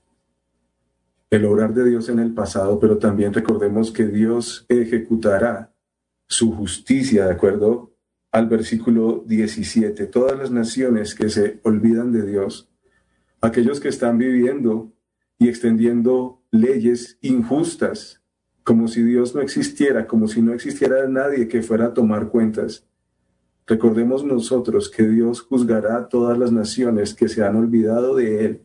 el 1.29 1.43
obrar 1.45 1.73
de 1.73 1.83
Dios 1.83 2.07
en 2.07 2.19
el 2.19 2.33
pasado, 2.33 2.79
pero 2.79 2.97
también 2.97 3.33
recordemos 3.33 3.91
que 3.91 4.05
Dios 4.05 4.65
ejecutará 4.69 5.73
su 6.25 6.53
justicia, 6.53 7.25
¿de 7.25 7.33
acuerdo? 7.33 7.91
al 8.31 8.47
versículo 8.47 9.23
17, 9.25 10.05
todas 10.07 10.37
las 10.37 10.51
naciones 10.51 11.15
que 11.15 11.29
se 11.29 11.59
olvidan 11.63 12.11
de 12.11 12.25
Dios, 12.25 12.69
aquellos 13.41 13.79
que 13.79 13.89
están 13.89 14.17
viviendo 14.17 14.93
y 15.39 15.49
extendiendo 15.49 16.41
leyes 16.51 17.17
injustas 17.21 18.21
como 18.63 18.87
si 18.87 19.01
Dios 19.01 19.33
no 19.33 19.41
existiera, 19.41 20.07
como 20.07 20.27
si 20.27 20.41
no 20.41 20.53
existiera 20.53 21.07
nadie 21.07 21.47
que 21.47 21.61
fuera 21.61 21.85
a 21.85 21.93
tomar 21.93 22.27
cuentas. 22.27 22.85
Recordemos 23.67 24.23
nosotros 24.23 24.89
que 24.89 25.03
Dios 25.03 25.41
juzgará 25.41 25.97
a 25.97 26.07
todas 26.07 26.37
las 26.37 26.51
naciones 26.51 27.13
que 27.13 27.27
se 27.27 27.43
han 27.43 27.57
olvidado 27.57 28.15
de 28.15 28.45
Él 28.45 28.61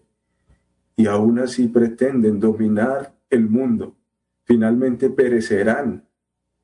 y 0.97 1.07
aún 1.07 1.41
así 1.41 1.67
pretenden 1.69 2.39
dominar 2.39 3.15
el 3.29 3.49
mundo. 3.49 3.97
Finalmente 4.45 5.11
perecerán 5.11 6.07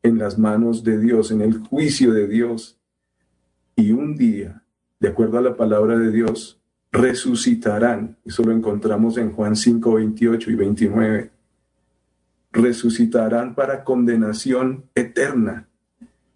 en 0.03 0.18
las 0.18 0.38
manos 0.38 0.85
de 0.85 0.98
Dios, 0.98 1.31
en 1.31 1.40
el 1.40 1.59
juicio 1.59 2.12
de 2.12 2.29
Dios. 2.29 2.79
Y 3.74 3.92
un 3.92 4.16
día, 4.16 4.64
de 5.01 5.09
acuerdo 5.09 5.38
a 5.38 5.42
la 5.42 5.57
palabra 5.57 5.98
de 5.98 6.11
Dios, 6.12 6.61
resucitarán. 6.92 8.18
Eso 8.24 8.42
lo 8.42 8.53
encontramos 8.53 9.16
en 9.18 9.33
Juan 9.33 9.57
5, 9.57 9.94
28 9.94 10.51
y 10.51 10.55
29. 10.55 11.31
Resucitarán 12.53 13.55
para 13.55 13.85
condenación 13.85 14.85
eterna. 14.94 15.67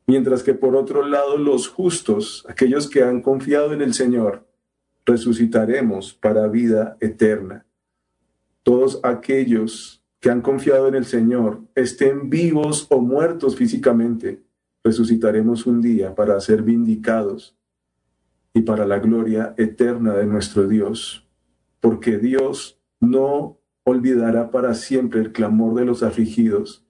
Mientras 0.07 0.43
que 0.43 0.55
por 0.55 0.77
otro 0.77 1.07
lado 1.07 1.37
los 1.39 1.69
justos, 1.69 2.45
aquellos 2.49 2.89
que 2.89 3.03
han 3.03 3.23
confiado 3.23 3.73
en 3.73 3.83
el 3.83 3.95
Señor, 3.95 4.47
resucitaremos 5.05 6.15
para 6.15 6.49
vida 6.49 6.97
eterna. 7.01 7.67
Todos 8.63 9.01
aquellos 9.03 10.03
que 10.21 10.31
han 10.31 10.41
confiado 10.41 10.87
en 10.87 10.95
el 10.95 11.05
Señor, 11.05 11.63
estén 11.75 12.31
vivos 12.31 12.87
o 12.91 13.01
muertos 13.01 13.57
físicamente, 13.57 14.43
resucitaremos 14.85 15.67
un 15.67 15.81
día 15.81 16.15
para 16.15 16.39
ser 16.41 16.63
vindicados 16.63 17.57
y 18.55 18.63
para 18.63 18.87
la 18.87 18.99
gloria 18.99 19.55
eterna 19.57 20.15
de 20.15 20.27
nuestro 20.27 20.69
Dios, 20.69 21.29
porque 21.81 22.19
Dios 22.19 22.81
no 23.01 23.59
olvidará 23.85 24.51
para 24.51 24.75
siempre 24.75 25.21
el 25.21 25.33
clamor 25.33 25.75
de 25.75 25.85
los 25.85 26.03
afligidos. 26.03 26.87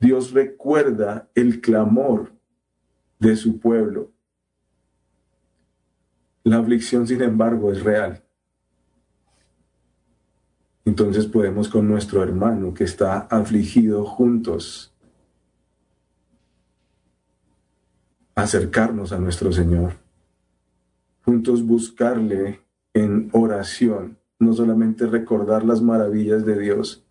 Dios 0.00 0.32
recuerda 0.32 1.28
el 1.34 1.60
clamor 1.60 2.33
de 3.24 3.36
su 3.36 3.58
pueblo. 3.58 4.12
La 6.42 6.58
aflicción, 6.58 7.06
sin 7.06 7.22
embargo, 7.22 7.72
es 7.72 7.82
real. 7.82 8.22
Entonces 10.84 11.26
podemos 11.26 11.68
con 11.68 11.88
nuestro 11.88 12.22
hermano 12.22 12.74
que 12.74 12.84
está 12.84 13.20
afligido 13.30 14.04
juntos 14.04 14.94
acercarnos 18.34 19.12
a 19.12 19.18
nuestro 19.18 19.52
Señor 19.52 20.04
juntos 21.24 21.66
buscarle 21.66 22.60
en 22.92 23.30
oración, 23.32 24.18
no 24.38 24.52
solamente 24.52 25.06
recordar 25.06 25.64
las 25.64 25.80
maravillas 25.80 26.44
de 26.44 26.58
Dios, 26.58 27.04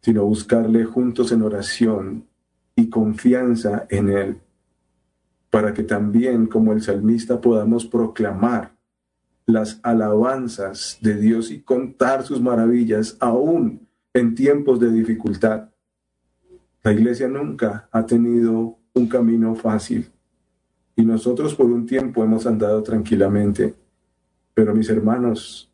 sino 0.00 0.24
buscarle 0.24 0.84
juntos 0.84 1.30
en 1.32 1.42
oración 1.42 2.26
y 2.74 2.88
confianza 2.88 3.86
en 3.90 4.08
Él, 4.08 4.40
para 5.58 5.74
que 5.74 5.82
también 5.82 6.46
como 6.46 6.72
el 6.72 6.82
salmista 6.82 7.40
podamos 7.40 7.84
proclamar 7.84 8.76
las 9.44 9.80
alabanzas 9.82 10.98
de 11.00 11.16
Dios 11.16 11.50
y 11.50 11.62
contar 11.62 12.22
sus 12.22 12.40
maravillas 12.40 13.16
aún 13.18 13.88
en 14.14 14.36
tiempos 14.36 14.78
de 14.78 14.92
dificultad. 14.92 15.70
La 16.84 16.92
iglesia 16.92 17.26
nunca 17.26 17.88
ha 17.90 18.06
tenido 18.06 18.78
un 18.94 19.08
camino 19.08 19.56
fácil 19.56 20.08
y 20.94 21.04
nosotros 21.04 21.56
por 21.56 21.66
un 21.66 21.86
tiempo 21.86 22.22
hemos 22.22 22.46
andado 22.46 22.80
tranquilamente. 22.84 23.74
Pero 24.54 24.76
mis 24.76 24.88
hermanos, 24.88 25.72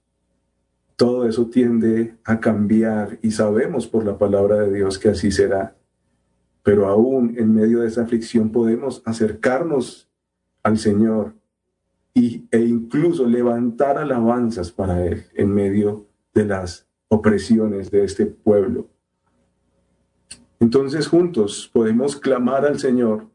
todo 0.97 1.29
eso 1.29 1.45
tiende 1.51 2.17
a 2.25 2.41
cambiar 2.41 3.19
y 3.21 3.33
sabemos 3.33 3.87
por 3.87 4.03
la 4.07 4.17
palabra 4.17 4.61
de 4.61 4.73
Dios 4.73 4.99
que 4.99 5.11
así 5.11 5.31
será. 5.31 5.77
Pero 6.65 6.89
aún 6.89 7.37
en 7.39 7.55
medio 7.55 7.83
de 7.83 7.87
esa 7.87 8.03
aflicción 8.03 8.51
podemos 8.51 9.01
acercarnos 9.05 10.11
al 10.65 10.79
Señor 10.79 11.35
y, 12.13 12.49
e 12.51 12.59
incluso 12.59 13.27
levantar 13.27 13.99
alabanzas 13.99 14.73
para 14.73 15.07
Él 15.07 15.27
en 15.35 15.55
medio 15.55 16.07
de 16.35 16.47
las 16.47 16.89
opresiones 17.07 17.93
de 17.93 18.03
este 18.03 18.27
pueblo. 18.27 18.89
Entonces 20.59 21.07
juntos 21.07 21.71
podemos 21.73 22.17
clamar 22.17 22.67
al 22.67 22.81
Señor 22.81 23.29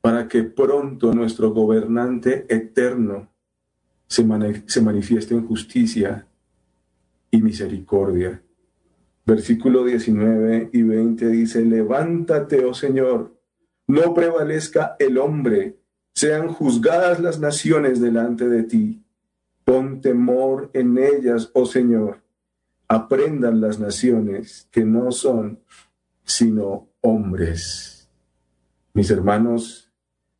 para 0.00 0.28
que 0.28 0.44
pronto 0.44 1.12
nuestro 1.12 1.50
gobernante 1.52 2.46
eterno 2.48 3.28
se, 4.06 4.24
manifieste 4.24 5.34
en 5.34 5.46
justicia 5.46 6.26
y 7.30 7.40
misericordia. 7.40 8.42
Versículo 9.30 9.84
19 9.84 10.70
y 10.72 10.82
20 10.82 11.28
dice, 11.28 11.64
levántate, 11.64 12.64
oh 12.64 12.74
Señor, 12.74 13.38
no 13.86 14.12
prevalezca 14.12 14.96
el 14.98 15.18
hombre, 15.18 15.78
sean 16.12 16.48
juzgadas 16.48 17.20
las 17.20 17.38
naciones 17.38 18.00
delante 18.00 18.48
de 18.48 18.64
ti. 18.64 19.04
Pon 19.62 20.00
temor 20.00 20.72
en 20.74 20.98
ellas, 20.98 21.48
oh 21.54 21.64
Señor. 21.64 22.24
Aprendan 22.88 23.60
las 23.60 23.78
naciones 23.78 24.66
que 24.72 24.84
no 24.84 25.12
son 25.12 25.60
sino 26.24 26.88
hombres. 27.00 28.10
Mis 28.94 29.12
hermanos, 29.12 29.92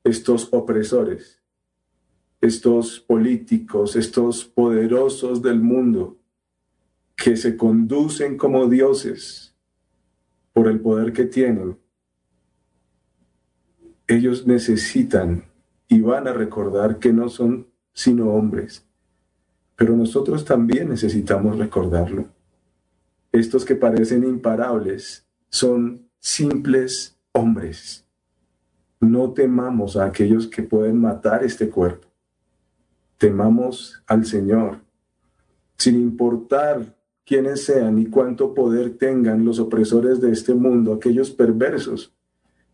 estos 0.03 0.49
opresores, 0.51 1.41
estos 2.41 2.99
políticos, 2.99 3.95
estos 3.95 4.47
poderosos 4.47 5.43
del 5.43 5.61
mundo 5.61 6.20
que 7.23 7.37
se 7.37 7.57
conducen 7.57 8.39
como 8.39 8.67
dioses 8.67 9.55
por 10.55 10.69
el 10.69 10.81
poder 10.81 11.13
que 11.13 11.27
tienen, 11.27 11.79
ellos 14.07 14.47
necesitan 14.47 15.45
y 15.89 16.01
van 16.01 16.27
a 16.27 16.33
recordar 16.33 16.99
que 16.99 17.13
no 17.13 17.29
son 17.29 17.69
sino 17.93 18.31
hombres. 18.31 18.87
Pero 19.77 19.97
nosotros 19.97 20.45
también 20.45 20.89
necesitamos 20.89 21.59
recordarlo. 21.59 22.29
Estos 23.33 23.65
que 23.65 23.77
parecen 23.77 24.25
imparables 24.25 25.27
son 25.49 26.09
simples 26.19 27.19
hombres 27.33 28.07
no 29.01 29.33
temamos 29.33 29.97
a 29.97 30.05
aquellos 30.05 30.47
que 30.47 30.63
pueden 30.63 31.01
matar 31.01 31.43
este 31.43 31.71
cuerpo. 31.71 32.07
Temamos 33.17 34.03
al 34.07 34.27
Señor, 34.27 34.81
sin 35.79 35.97
importar 35.97 37.00
quiénes 37.31 37.65
sean 37.65 38.01
y 38.01 38.07
cuánto 38.07 38.55
poder 38.55 38.99
tengan 38.99 39.45
los 39.45 39.61
opresores 39.61 40.21
de 40.21 40.33
este 40.33 40.53
mundo, 40.55 40.93
aquellos 40.93 41.31
perversos 41.31 42.13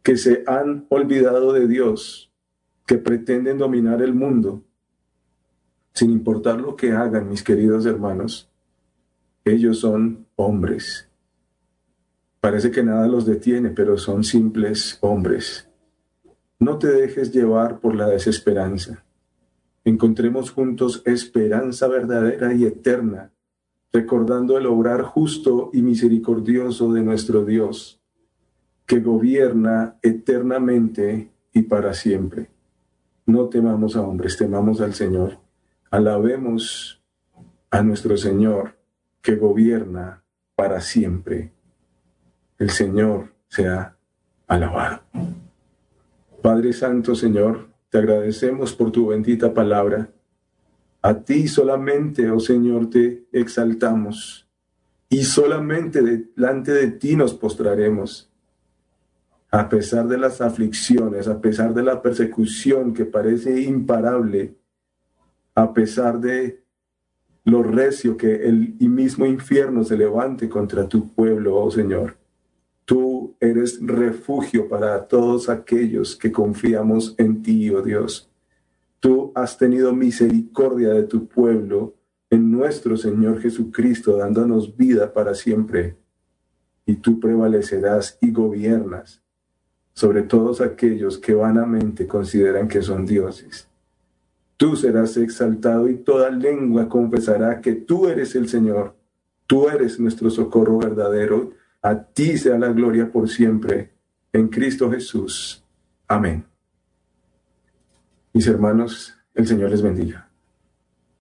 que 0.03 0.16
se 0.16 0.45
han 0.47 0.87
olvidado 0.88 1.53
de 1.53 1.69
Dios, 1.69 2.33
que 2.87 2.97
pretenden 2.97 3.59
dominar 3.59 4.01
el 4.01 4.14
mundo, 4.14 4.64
sin 5.92 6.11
importar 6.11 6.59
lo 6.59 6.75
que 6.75 6.92
hagan, 6.92 7.29
mis 7.29 7.42
queridos 7.42 7.85
hermanos, 7.85 8.51
ellos 9.45 9.81
son 9.81 10.27
hombres. 10.37 11.11
Parece 12.40 12.71
que 12.71 12.83
nada 12.83 13.07
los 13.09 13.27
detiene, 13.27 13.69
pero 13.69 13.99
son 13.99 14.25
simples 14.25 14.97
hombres 15.03 15.69
no 16.59 16.79
te 16.79 16.88
dejes 16.88 17.33
llevar 17.33 17.81
por 17.81 17.95
la 17.95 18.09
desesperanza. 18.09 19.05
Encontremos 19.85 20.51
juntos 20.51 21.03
esperanza 21.05 21.87
verdadera 21.87 22.55
y 22.55 22.64
eterna, 22.64 23.33
recordando 23.96 24.59
el 24.59 24.66
obrar 24.66 25.00
justo 25.00 25.70
y 25.72 25.80
misericordioso 25.80 26.92
de 26.92 27.00
nuestro 27.00 27.46
Dios, 27.46 27.98
que 28.85 29.00
gobierna 29.00 29.96
eternamente 30.02 31.30
y 31.54 31.62
para 31.62 31.94
siempre. 31.94 32.50
No 33.24 33.48
temamos 33.48 33.96
a 33.96 34.02
hombres, 34.02 34.37
temamos 34.37 34.82
al 34.82 34.92
Señor. 34.92 35.38
Alabemos 35.90 37.02
a 37.70 37.80
nuestro 37.82 38.18
Señor, 38.18 38.76
que 39.22 39.37
gobierna 39.37 40.22
para 40.54 40.82
siempre. 40.82 41.52
El 42.59 42.68
Señor 42.68 43.32
sea 43.48 43.96
alabado. 44.46 45.00
Padre 46.42 46.74
Santo, 46.74 47.14
Señor, 47.14 47.68
te 47.88 47.96
agradecemos 47.96 48.74
por 48.74 48.92
tu 48.92 49.06
bendita 49.06 49.54
palabra. 49.54 50.11
A 51.07 51.23
ti 51.23 51.47
solamente, 51.47 52.29
oh 52.33 52.40
Señor, 52.40 52.90
te 52.90 53.27
exaltamos 53.31 54.49
y 55.09 55.23
solamente 55.23 56.03
delante 56.03 56.73
de 56.73 56.90
ti 56.90 57.14
nos 57.14 57.33
postraremos. 57.33 58.29
A 59.53 59.69
pesar 59.69 60.09
de 60.09 60.19
las 60.19 60.40
aflicciones, 60.40 61.29
a 61.29 61.40
pesar 61.40 61.75
de 61.75 61.85
la 61.85 62.03
persecución 62.03 62.92
que 62.92 63.05
parece 63.05 63.61
imparable, 63.61 64.57
a 65.55 65.73
pesar 65.73 66.19
de 66.19 66.64
lo 67.45 67.62
recio 67.62 68.16
que 68.16 68.45
el 68.45 68.75
mismo 68.81 69.27
infierno 69.27 69.85
se 69.85 69.97
levante 69.97 70.49
contra 70.49 70.88
tu 70.88 71.14
pueblo, 71.14 71.55
oh 71.55 71.71
Señor. 71.71 72.16
Tú 72.85 73.37
eres 73.38 73.79
refugio 73.81 74.69
para 74.69 75.07
todos 75.07 75.49
aquellos 75.49 76.16
que 76.16 76.33
confiamos 76.33 77.14
en 77.16 77.45
ti, 77.45 77.71
oh 77.71 77.81
Dios. 77.81 78.29
Tú 79.00 79.32
has 79.35 79.59
tenido 79.59 79.92
misericordia 79.92 80.90
de 80.90 81.04
tu 81.04 81.26
pueblo 81.26 81.94
en 82.30 82.50
nuestro 82.50 82.96
Señor 82.96 83.40
Jesucristo, 83.40 84.16
dándonos 84.16 84.76
vida 84.76 85.12
para 85.12 85.35
siempre. 85.35 85.96
y 86.88 86.94
tú 86.96 87.18
prevalecerás 87.18 88.16
y 88.20 88.30
gobiernas 88.30 89.20
sobre 89.92 90.22
todos 90.22 90.61
aquellos 90.61 91.18
que 91.18 91.35
vanamente 91.35 92.06
consideran 92.06 92.68
que 92.68 92.80
son 92.80 93.04
dioses. 93.06 93.68
Tú 94.56 94.76
serás 94.76 95.16
exaltado 95.16 95.88
y 95.88 95.96
toda 95.96 96.30
lengua 96.30 96.88
confesará 96.88 97.61
que 97.61 97.72
tú 97.72 98.06
eres 98.06 98.35
el 98.37 98.48
Señor, 98.48 98.94
tú 99.46 99.68
eres 99.68 99.98
nuestro 99.98 100.30
socorro 100.30 100.78
verdadero, 100.78 101.50
a 101.82 102.04
ti 102.04 102.38
sea 102.38 102.59
la 102.59 102.68
gloria 102.68 103.11
por 103.11 103.28
siempre, 103.28 103.90
en 104.32 104.48
Cristo 104.48 104.90
Jesús. 104.90 105.64
Amén. 106.06 106.44
Mis 108.37 108.46
hermanos, 108.49 109.14
el 109.33 109.46
Señor 109.46 109.70
les 109.70 109.81
bendiga. 109.81 110.25